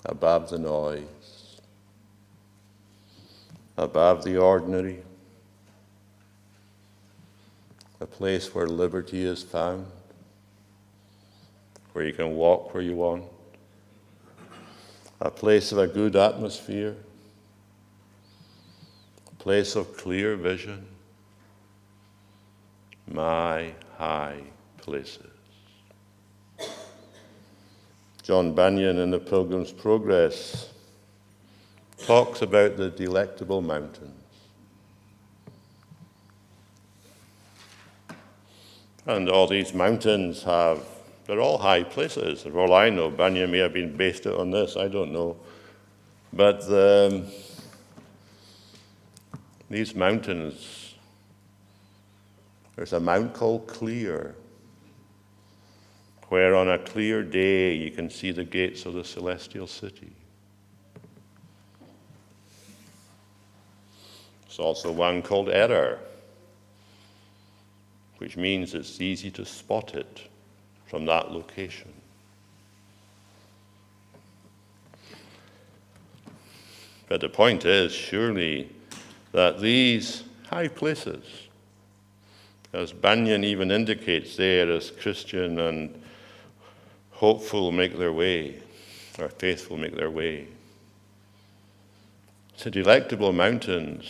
above 0.06 0.50
the 0.50 0.58
noise, 0.58 1.60
above 3.78 4.24
the 4.24 4.38
ordinary, 4.38 5.00
a 8.00 8.06
place 8.06 8.56
where 8.56 8.68
liberty 8.68 9.24
is 9.24 9.44
found, 9.44 9.86
where 11.92 12.06
you 12.06 12.14
can 12.14 12.36
walk 12.36 12.74
where 12.74 12.84
you 12.84 12.96
want, 12.96 13.24
a 15.20 15.30
place 15.30 15.72
of 15.72 15.78
a 15.78 15.88
good 15.88 16.16
atmosphere, 16.16 16.96
place 19.44 19.76
of 19.76 19.98
clear 19.98 20.38
vision, 20.38 20.88
my 23.12 23.74
high 23.98 24.40
places. 24.78 25.28
John 28.22 28.56
Bunyan 28.56 29.00
in 29.00 29.12
The 29.12 29.20
Pilgrim's 29.20 29.74
Progress 29.74 30.70
talks 32.06 32.42
about 32.42 32.78
the 32.78 32.90
delectable 32.90 33.62
mountains. 33.62 34.14
And 39.06 39.28
all 39.28 39.48
these 39.48 39.74
mountains 39.74 40.42
have, 40.44 40.86
they're 41.28 41.42
all 41.42 41.58
high 41.58 41.84
places. 41.84 42.44
For 42.44 42.58
all 42.60 42.74
I 42.74 42.90
know, 42.90 43.10
Bunyan 43.10 43.52
may 43.52 43.58
have 43.58 43.74
been 43.74 43.98
based 43.98 44.26
on 44.26 44.52
this, 44.52 44.78
I 44.78 44.88
don't 44.88 45.12
know. 45.12 45.36
But 46.32 46.62
the, 46.62 47.30
these 49.74 49.96
mountains, 49.96 50.96
there's 52.76 52.94
a 52.94 53.00
mount 53.00 53.34
called 53.34 53.68
Clear, 53.68 54.36
where 56.30 56.56
on 56.56 56.70
a 56.70 56.80
clear 56.80 57.24
day 57.24 57.74
you 57.74 57.92
can 57.92 58.10
see 58.10 58.32
the 58.32 58.44
gates 58.44 58.86
of 58.86 58.94
the 58.94 59.04
celestial 59.04 59.68
city. 59.68 60.12
There's 64.44 64.60
also 64.60 64.92
one 64.92 65.22
called 65.22 65.50
Error 65.50 66.00
which 68.24 68.38
means 68.38 68.74
it's 68.74 69.02
easy 69.02 69.30
to 69.30 69.44
spot 69.44 69.96
it 69.96 70.30
from 70.86 71.06
that 71.06 71.30
location. 71.30 71.92
But 77.10 77.20
the 77.20 77.28
point 77.28 77.66
is, 77.66 77.92
surely, 77.92 78.70
that 79.34 79.60
these 79.60 80.24
high 80.48 80.70
places, 80.70 81.26
as 82.72 82.94
Bunyan 82.94 83.44
even 83.44 83.70
indicates 83.70 84.38
there, 84.38 84.72
as 84.72 84.90
Christian 84.90 85.60
and 85.60 86.02
hopeful 87.12 87.72
make 87.72 87.98
their 87.98 88.14
way, 88.14 88.62
or 89.20 89.28
faithful 89.28 89.78
make 89.78 89.96
their 89.96 90.10
way, 90.10 90.48
the 92.64 92.72
delectable 92.72 93.34
mountains 93.34 94.06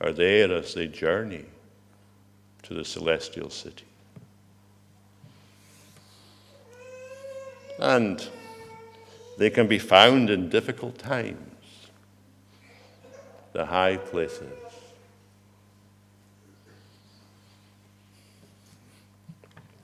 are 0.00 0.12
there 0.12 0.52
as 0.52 0.74
they 0.74 0.86
journey 0.86 1.44
to 2.62 2.74
the 2.74 2.84
celestial 2.84 3.50
city. 3.50 3.84
And 7.80 8.24
they 9.38 9.50
can 9.50 9.66
be 9.66 9.78
found 9.78 10.30
in 10.30 10.48
difficult 10.48 10.98
times, 10.98 11.47
the 13.52 13.64
high 13.64 13.96
places. 13.96 14.52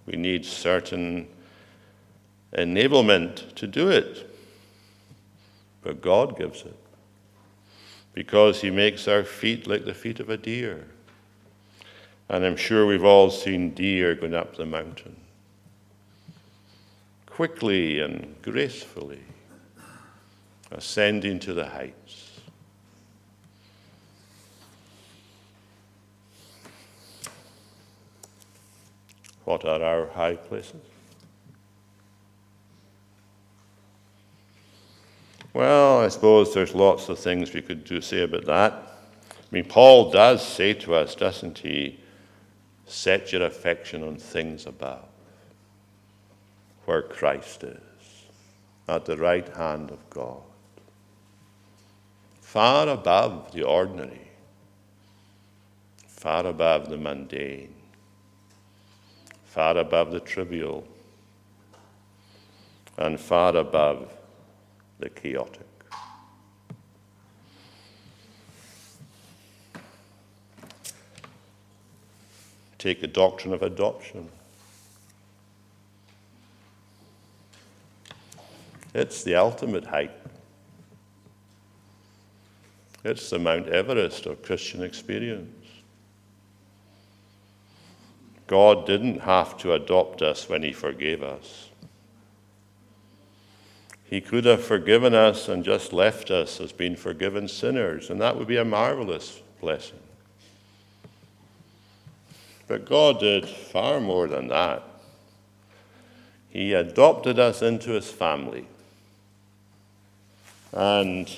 We 0.06 0.16
need 0.16 0.44
certain 0.44 1.28
enablement 2.56 3.54
to 3.54 3.66
do 3.66 3.88
it, 3.88 4.30
but 5.82 6.00
God 6.00 6.36
gives 6.38 6.62
it 6.62 6.76
because 8.14 8.60
He 8.60 8.70
makes 8.70 9.08
our 9.08 9.24
feet 9.24 9.66
like 9.66 9.84
the 9.84 9.94
feet 9.94 10.20
of 10.20 10.30
a 10.30 10.36
deer. 10.36 10.86
And 12.28 12.44
I'm 12.44 12.56
sure 12.56 12.86
we've 12.86 13.04
all 13.04 13.30
seen 13.30 13.70
deer 13.74 14.14
going 14.14 14.34
up 14.34 14.56
the 14.56 14.64
mountain. 14.64 15.16
Quickly 17.26 18.00
and 18.00 18.36
gracefully, 18.42 19.20
ascending 20.70 21.40
to 21.40 21.52
the 21.52 21.66
heights. 21.66 22.23
What 29.44 29.64
are 29.64 29.82
our 29.82 30.06
high 30.08 30.36
places? 30.36 30.80
Well, 35.52 36.00
I 36.00 36.08
suppose 36.08 36.52
there's 36.52 36.74
lots 36.74 37.08
of 37.08 37.18
things 37.18 37.52
we 37.52 37.62
could 37.62 37.84
do 37.84 38.00
say 38.00 38.22
about 38.22 38.44
that. 38.46 38.72
I 38.72 39.46
mean, 39.52 39.66
Paul 39.66 40.10
does 40.10 40.46
say 40.46 40.74
to 40.74 40.94
us, 40.94 41.14
doesn't 41.14 41.58
he? 41.58 42.00
Set 42.86 43.32
your 43.32 43.44
affection 43.44 44.02
on 44.02 44.16
things 44.16 44.66
above, 44.66 45.06
where 46.86 47.02
Christ 47.02 47.62
is, 47.62 47.78
at 48.88 49.04
the 49.04 49.16
right 49.16 49.48
hand 49.56 49.90
of 49.90 50.10
God. 50.10 50.42
Far 52.40 52.88
above 52.88 53.52
the 53.52 53.62
ordinary, 53.62 54.28
far 56.08 56.46
above 56.46 56.88
the 56.88 56.98
mundane, 56.98 57.74
far 59.54 59.78
above 59.78 60.10
the 60.10 60.18
trivial, 60.18 60.84
and 62.98 63.20
far 63.20 63.56
above 63.56 64.12
the 64.98 65.08
chaotic. 65.08 65.60
take 72.78 73.00
the 73.00 73.06
doctrine 73.06 73.54
of 73.54 73.62
adoption. 73.62 74.28
It's 78.92 79.22
the 79.22 79.36
ultimate 79.36 79.86
height. 79.86 80.10
It's 83.04 83.30
the 83.30 83.38
Mount 83.38 83.68
Everest 83.68 84.26
of 84.26 84.42
Christian 84.42 84.82
experience. 84.82 85.63
God 88.46 88.86
didn't 88.86 89.20
have 89.20 89.56
to 89.58 89.72
adopt 89.72 90.22
us 90.22 90.48
when 90.48 90.62
He 90.62 90.72
forgave 90.72 91.22
us. 91.22 91.70
He 94.04 94.20
could 94.20 94.44
have 94.44 94.62
forgiven 94.62 95.14
us 95.14 95.48
and 95.48 95.64
just 95.64 95.92
left 95.92 96.30
us 96.30 96.60
as 96.60 96.72
being 96.72 96.94
forgiven 96.94 97.48
sinners, 97.48 98.10
and 98.10 98.20
that 98.20 98.36
would 98.36 98.46
be 98.46 98.58
a 98.58 98.64
marvelous 98.64 99.40
blessing. 99.60 99.98
But 102.66 102.84
God 102.84 103.18
did 103.20 103.48
far 103.48 104.00
more 104.00 104.26
than 104.28 104.48
that. 104.48 104.82
He 106.50 106.72
adopted 106.72 107.38
us 107.38 107.62
into 107.62 107.90
his 107.90 108.10
family. 108.10 108.66
And 110.72 111.28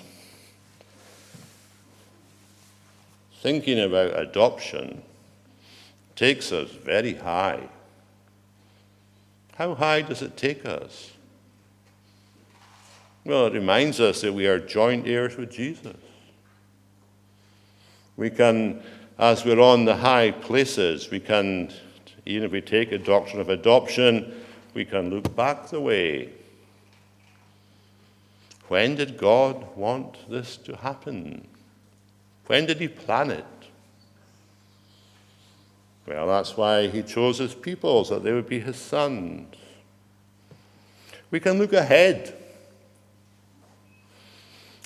thinking 3.41 3.81
about 3.81 4.19
adoption 4.19 5.03
takes 6.17 6.51
us 6.51 6.71
very 6.71 7.15
high. 7.15 7.69
How 9.57 9.75
high 9.75 10.03
does 10.03 10.23
it 10.23 10.37
take 10.37 10.67
us? 10.67 11.13
Well, 13.25 13.47
it 13.47 13.53
reminds 13.53 14.01
us 14.01 14.21
that 14.23 14.33
we 14.33 14.47
are 14.47 14.59
joint 14.59 15.07
heirs 15.07 15.37
with 15.37 15.51
Jesus. 15.51 15.97
We 18.17 18.31
can, 18.31 18.83
as 19.19 19.45
we're 19.45 19.61
on 19.61 19.85
the 19.85 19.97
high 19.97 20.31
places, 20.31 21.11
we 21.11 21.21
can, 21.21 21.73
even 22.25 22.45
if 22.45 22.53
we 22.53 22.61
take 22.61 22.93
a 22.93 22.99
doctrine 22.99 23.41
of 23.41 23.49
adoption, 23.49 24.43
we 24.75 24.85
can 24.85 25.11
look 25.11 25.35
back 25.35 25.69
the 25.69 25.81
way. 25.81 26.31
When 28.69 28.95
did 28.95 29.19
God 29.19 29.77
want 29.77 30.31
this 30.31 30.57
to 30.59 30.77
happen? 30.77 31.47
When 32.47 32.67
did 32.67 32.79
He 32.79 32.89
plan 32.89 33.31
it? 33.31 33.45
Well, 36.07 36.27
that's 36.27 36.57
why 36.57 36.89
He 36.89 37.03
chose 37.03 37.39
His 37.39 37.55
people, 37.55 38.05
so 38.05 38.15
that 38.15 38.25
they 38.25 38.33
would 38.33 38.49
be 38.49 38.61
His 38.61 38.77
sons. 38.77 39.55
We 41.31 41.41
can 41.41 41.59
look 41.59 41.73
ahead. 41.73 42.35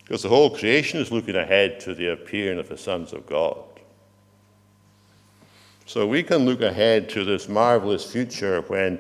Because 0.03 0.23
the 0.23 0.29
whole 0.29 0.51
creation 0.51 1.01
is 1.01 1.13
looking 1.13 1.37
ahead 1.37 1.79
to 1.81 1.95
the 1.95 2.09
appearing 2.13 2.59
of 2.59 2.69
the 2.69 2.79
sons 2.79 3.13
of 3.13 3.27
God. 3.27 3.59
So 5.87 6.07
we 6.07 6.23
can 6.23 6.47
look 6.47 6.61
ahead 6.61 7.09
to 7.11 7.25
this 7.25 7.49
marvelous 7.49 8.11
future 8.11 8.63
when 8.63 8.99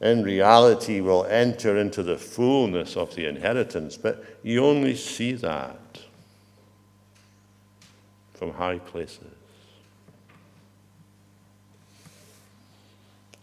in 0.00 0.22
reality 0.22 1.00
we'll 1.00 1.24
enter 1.24 1.76
into 1.76 2.02
the 2.02 2.16
fullness 2.16 2.96
of 2.96 3.14
the 3.14 3.26
inheritance, 3.26 3.96
but 3.96 4.24
you 4.42 4.64
only 4.64 4.94
see 4.94 5.32
that 5.32 5.78
from 8.34 8.52
high 8.52 8.78
places. 8.78 9.37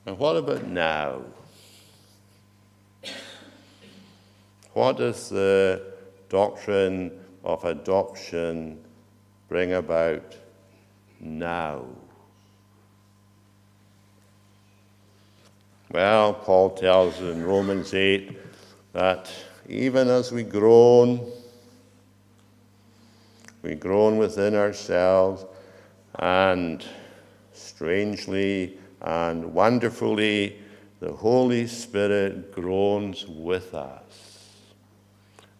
And 0.05 0.19
what 0.19 0.35
about 0.35 0.67
now? 0.67 1.21
What 4.73 4.97
does 4.97 5.29
the 5.29 5.81
doctrine 6.29 7.11
of 7.43 7.63
adoption 7.65 8.83
bring 9.49 9.73
about 9.73 10.35
now? 11.19 11.85
Well, 15.91 16.33
Paul 16.33 16.71
tells 16.71 17.19
in 17.21 17.43
Romans 17.43 17.93
8 17.93 18.37
that 18.93 19.31
even 19.67 20.09
as 20.09 20.31
we 20.31 20.43
groan, 20.43 21.31
we 23.61 23.75
groan 23.75 24.17
within 24.17 24.55
ourselves, 24.55 25.45
and 26.19 26.85
strangely 27.53 28.77
and 29.05 29.53
wonderfully, 29.53 30.57
the 30.99 31.11
Holy 31.11 31.67
Spirit 31.67 32.51
groans 32.51 33.27
with 33.27 33.75
us 33.75 34.49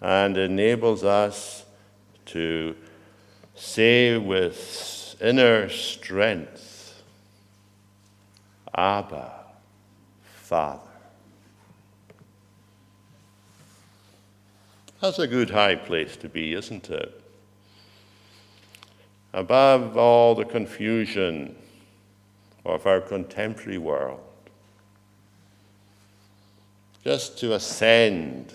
and 0.02 0.36
enables 0.36 1.04
us 1.04 1.64
to 2.26 2.76
say 3.54 4.18
with 4.18 5.16
inner 5.22 5.70
strength, 5.70 7.04
Abba. 8.76 9.32
Father. 10.24 10.82
That's 15.02 15.20
a 15.20 15.28
good 15.28 15.52
high 15.52 15.76
place 15.76 16.18
to 16.18 16.30
be, 16.30 16.54
isn't 16.54 16.90
it? 16.90 17.22
Above 19.34 19.98
all 19.98 20.34
the 20.34 20.46
confusion 20.46 21.56
of 22.66 22.88
our 22.88 23.00
contemporary 23.00 23.78
world, 23.78 24.20
just 27.04 27.38
to 27.40 27.54
ascend 27.54 28.54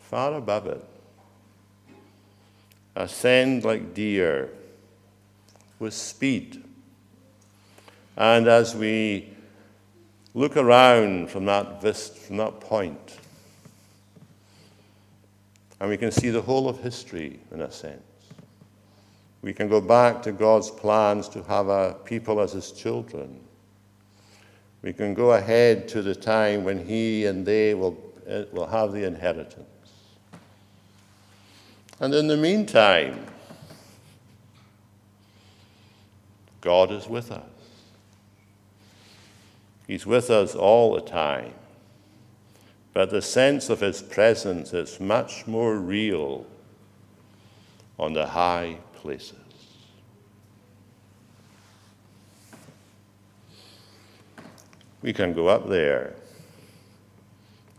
far 0.00 0.34
above 0.34 0.66
it, 0.66 0.84
ascend 2.96 3.64
like 3.64 3.94
deer 3.94 4.50
with 5.78 5.94
speed. 5.94 6.64
And 8.16 8.48
as 8.48 8.74
we 8.74 9.28
look 10.34 10.56
around 10.56 11.30
from 11.30 11.44
that 11.44 11.80
vista, 11.80 12.18
from 12.18 12.38
that 12.38 12.60
point, 12.60 13.18
and 15.80 15.88
we 15.88 15.96
can 15.96 16.10
see 16.10 16.30
the 16.30 16.42
whole 16.42 16.68
of 16.68 16.80
history 16.80 17.38
in 17.52 17.60
a 17.60 17.70
sense. 17.70 18.07
We 19.48 19.54
can 19.54 19.66
go 19.66 19.80
back 19.80 20.20
to 20.24 20.32
God's 20.32 20.70
plans 20.70 21.26
to 21.30 21.42
have 21.44 21.68
a 21.68 21.96
people 22.04 22.38
as 22.38 22.52
his 22.52 22.70
children. 22.70 23.40
We 24.82 24.92
can 24.92 25.14
go 25.14 25.32
ahead 25.32 25.88
to 25.88 26.02
the 26.02 26.14
time 26.14 26.64
when 26.64 26.86
he 26.86 27.24
and 27.24 27.46
they 27.46 27.72
will, 27.72 27.96
eh, 28.26 28.44
will 28.52 28.66
have 28.66 28.92
the 28.92 29.04
inheritance. 29.04 29.64
And 31.98 32.12
in 32.12 32.26
the 32.26 32.36
meantime, 32.36 33.24
God 36.60 36.92
is 36.92 37.08
with 37.08 37.32
us. 37.32 37.48
He's 39.86 40.04
with 40.04 40.28
us 40.28 40.54
all 40.54 40.94
the 40.94 41.00
time. 41.00 41.54
But 42.92 43.08
the 43.08 43.22
sense 43.22 43.70
of 43.70 43.80
His 43.80 44.02
presence 44.02 44.74
is 44.74 45.00
much 45.00 45.46
more 45.46 45.78
real 45.78 46.44
on 47.98 48.12
the 48.12 48.26
high 48.26 48.80
places. 49.08 49.38
We 55.00 55.14
can 55.14 55.32
go 55.32 55.48
up 55.48 55.66
there 55.66 56.14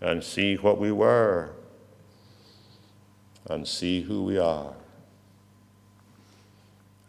and 0.02 0.24
see 0.24 0.56
what 0.56 0.80
we 0.80 0.92
were 0.92 1.52
and 3.48 3.68
see 3.68 4.02
who 4.02 4.24
we 4.24 4.40
are 4.40 4.74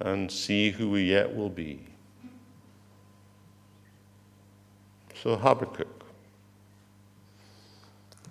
and 0.01 0.31
see 0.31 0.69
who 0.69 0.91
we 0.91 1.05
yet 1.05 1.35
will 1.35 1.49
be. 1.49 1.81
So 5.23 5.35
Habakkuk, 5.35 6.05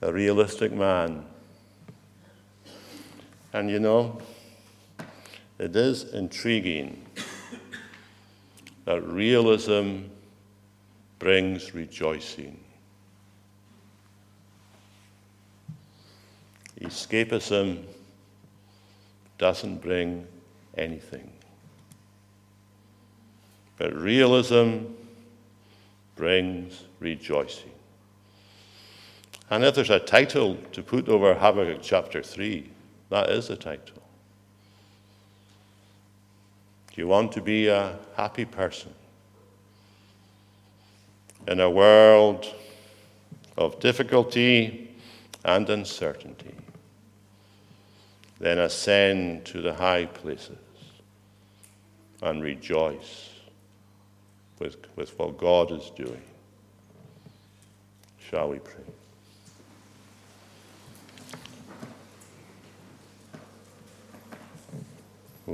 a 0.03 0.13
realistic 0.13 0.71
man. 0.71 1.25
And 3.53 3.71
you 3.71 3.79
know, 3.79 4.21
it 5.59 5.75
is 5.75 6.05
intriguing 6.13 7.05
that 8.85 9.05
realism 9.05 10.03
brings 11.19 11.75
rejoicing. 11.75 12.57
Escapism 16.81 17.83
doesn't 19.37 19.81
bring 19.81 20.25
anything. 20.77 21.29
But 23.77 23.93
realism 23.93 24.85
brings 26.15 26.85
rejoicing. 26.99 27.71
And 29.49 29.65
if 29.65 29.75
there's 29.75 29.89
a 29.89 29.99
title 29.99 30.55
to 30.71 30.81
put 30.81 31.09
over 31.09 31.33
Habakkuk 31.33 31.79
chapter 31.81 32.23
3, 32.23 32.69
that 33.09 33.29
is 33.29 33.47
the 33.47 33.57
title. 33.57 33.98
You 36.99 37.07
want 37.07 37.31
to 37.31 37.41
be 37.41 37.67
a 37.67 37.97
happy 38.17 38.43
person 38.43 38.93
in 41.47 41.61
a 41.61 41.69
world 41.69 42.53
of 43.57 43.79
difficulty 43.79 44.93
and 45.45 45.69
uncertainty? 45.69 46.53
Then 48.41 48.59
ascend 48.59 49.45
to 49.45 49.61
the 49.61 49.73
high 49.73 50.07
places 50.07 50.57
and 52.21 52.43
rejoice 52.43 53.29
with, 54.59 54.75
with 54.97 55.17
what 55.17 55.37
God 55.37 55.71
is 55.71 55.93
doing. 55.95 56.23
Shall 58.29 58.49
we 58.49 58.59
pray? 58.59 58.83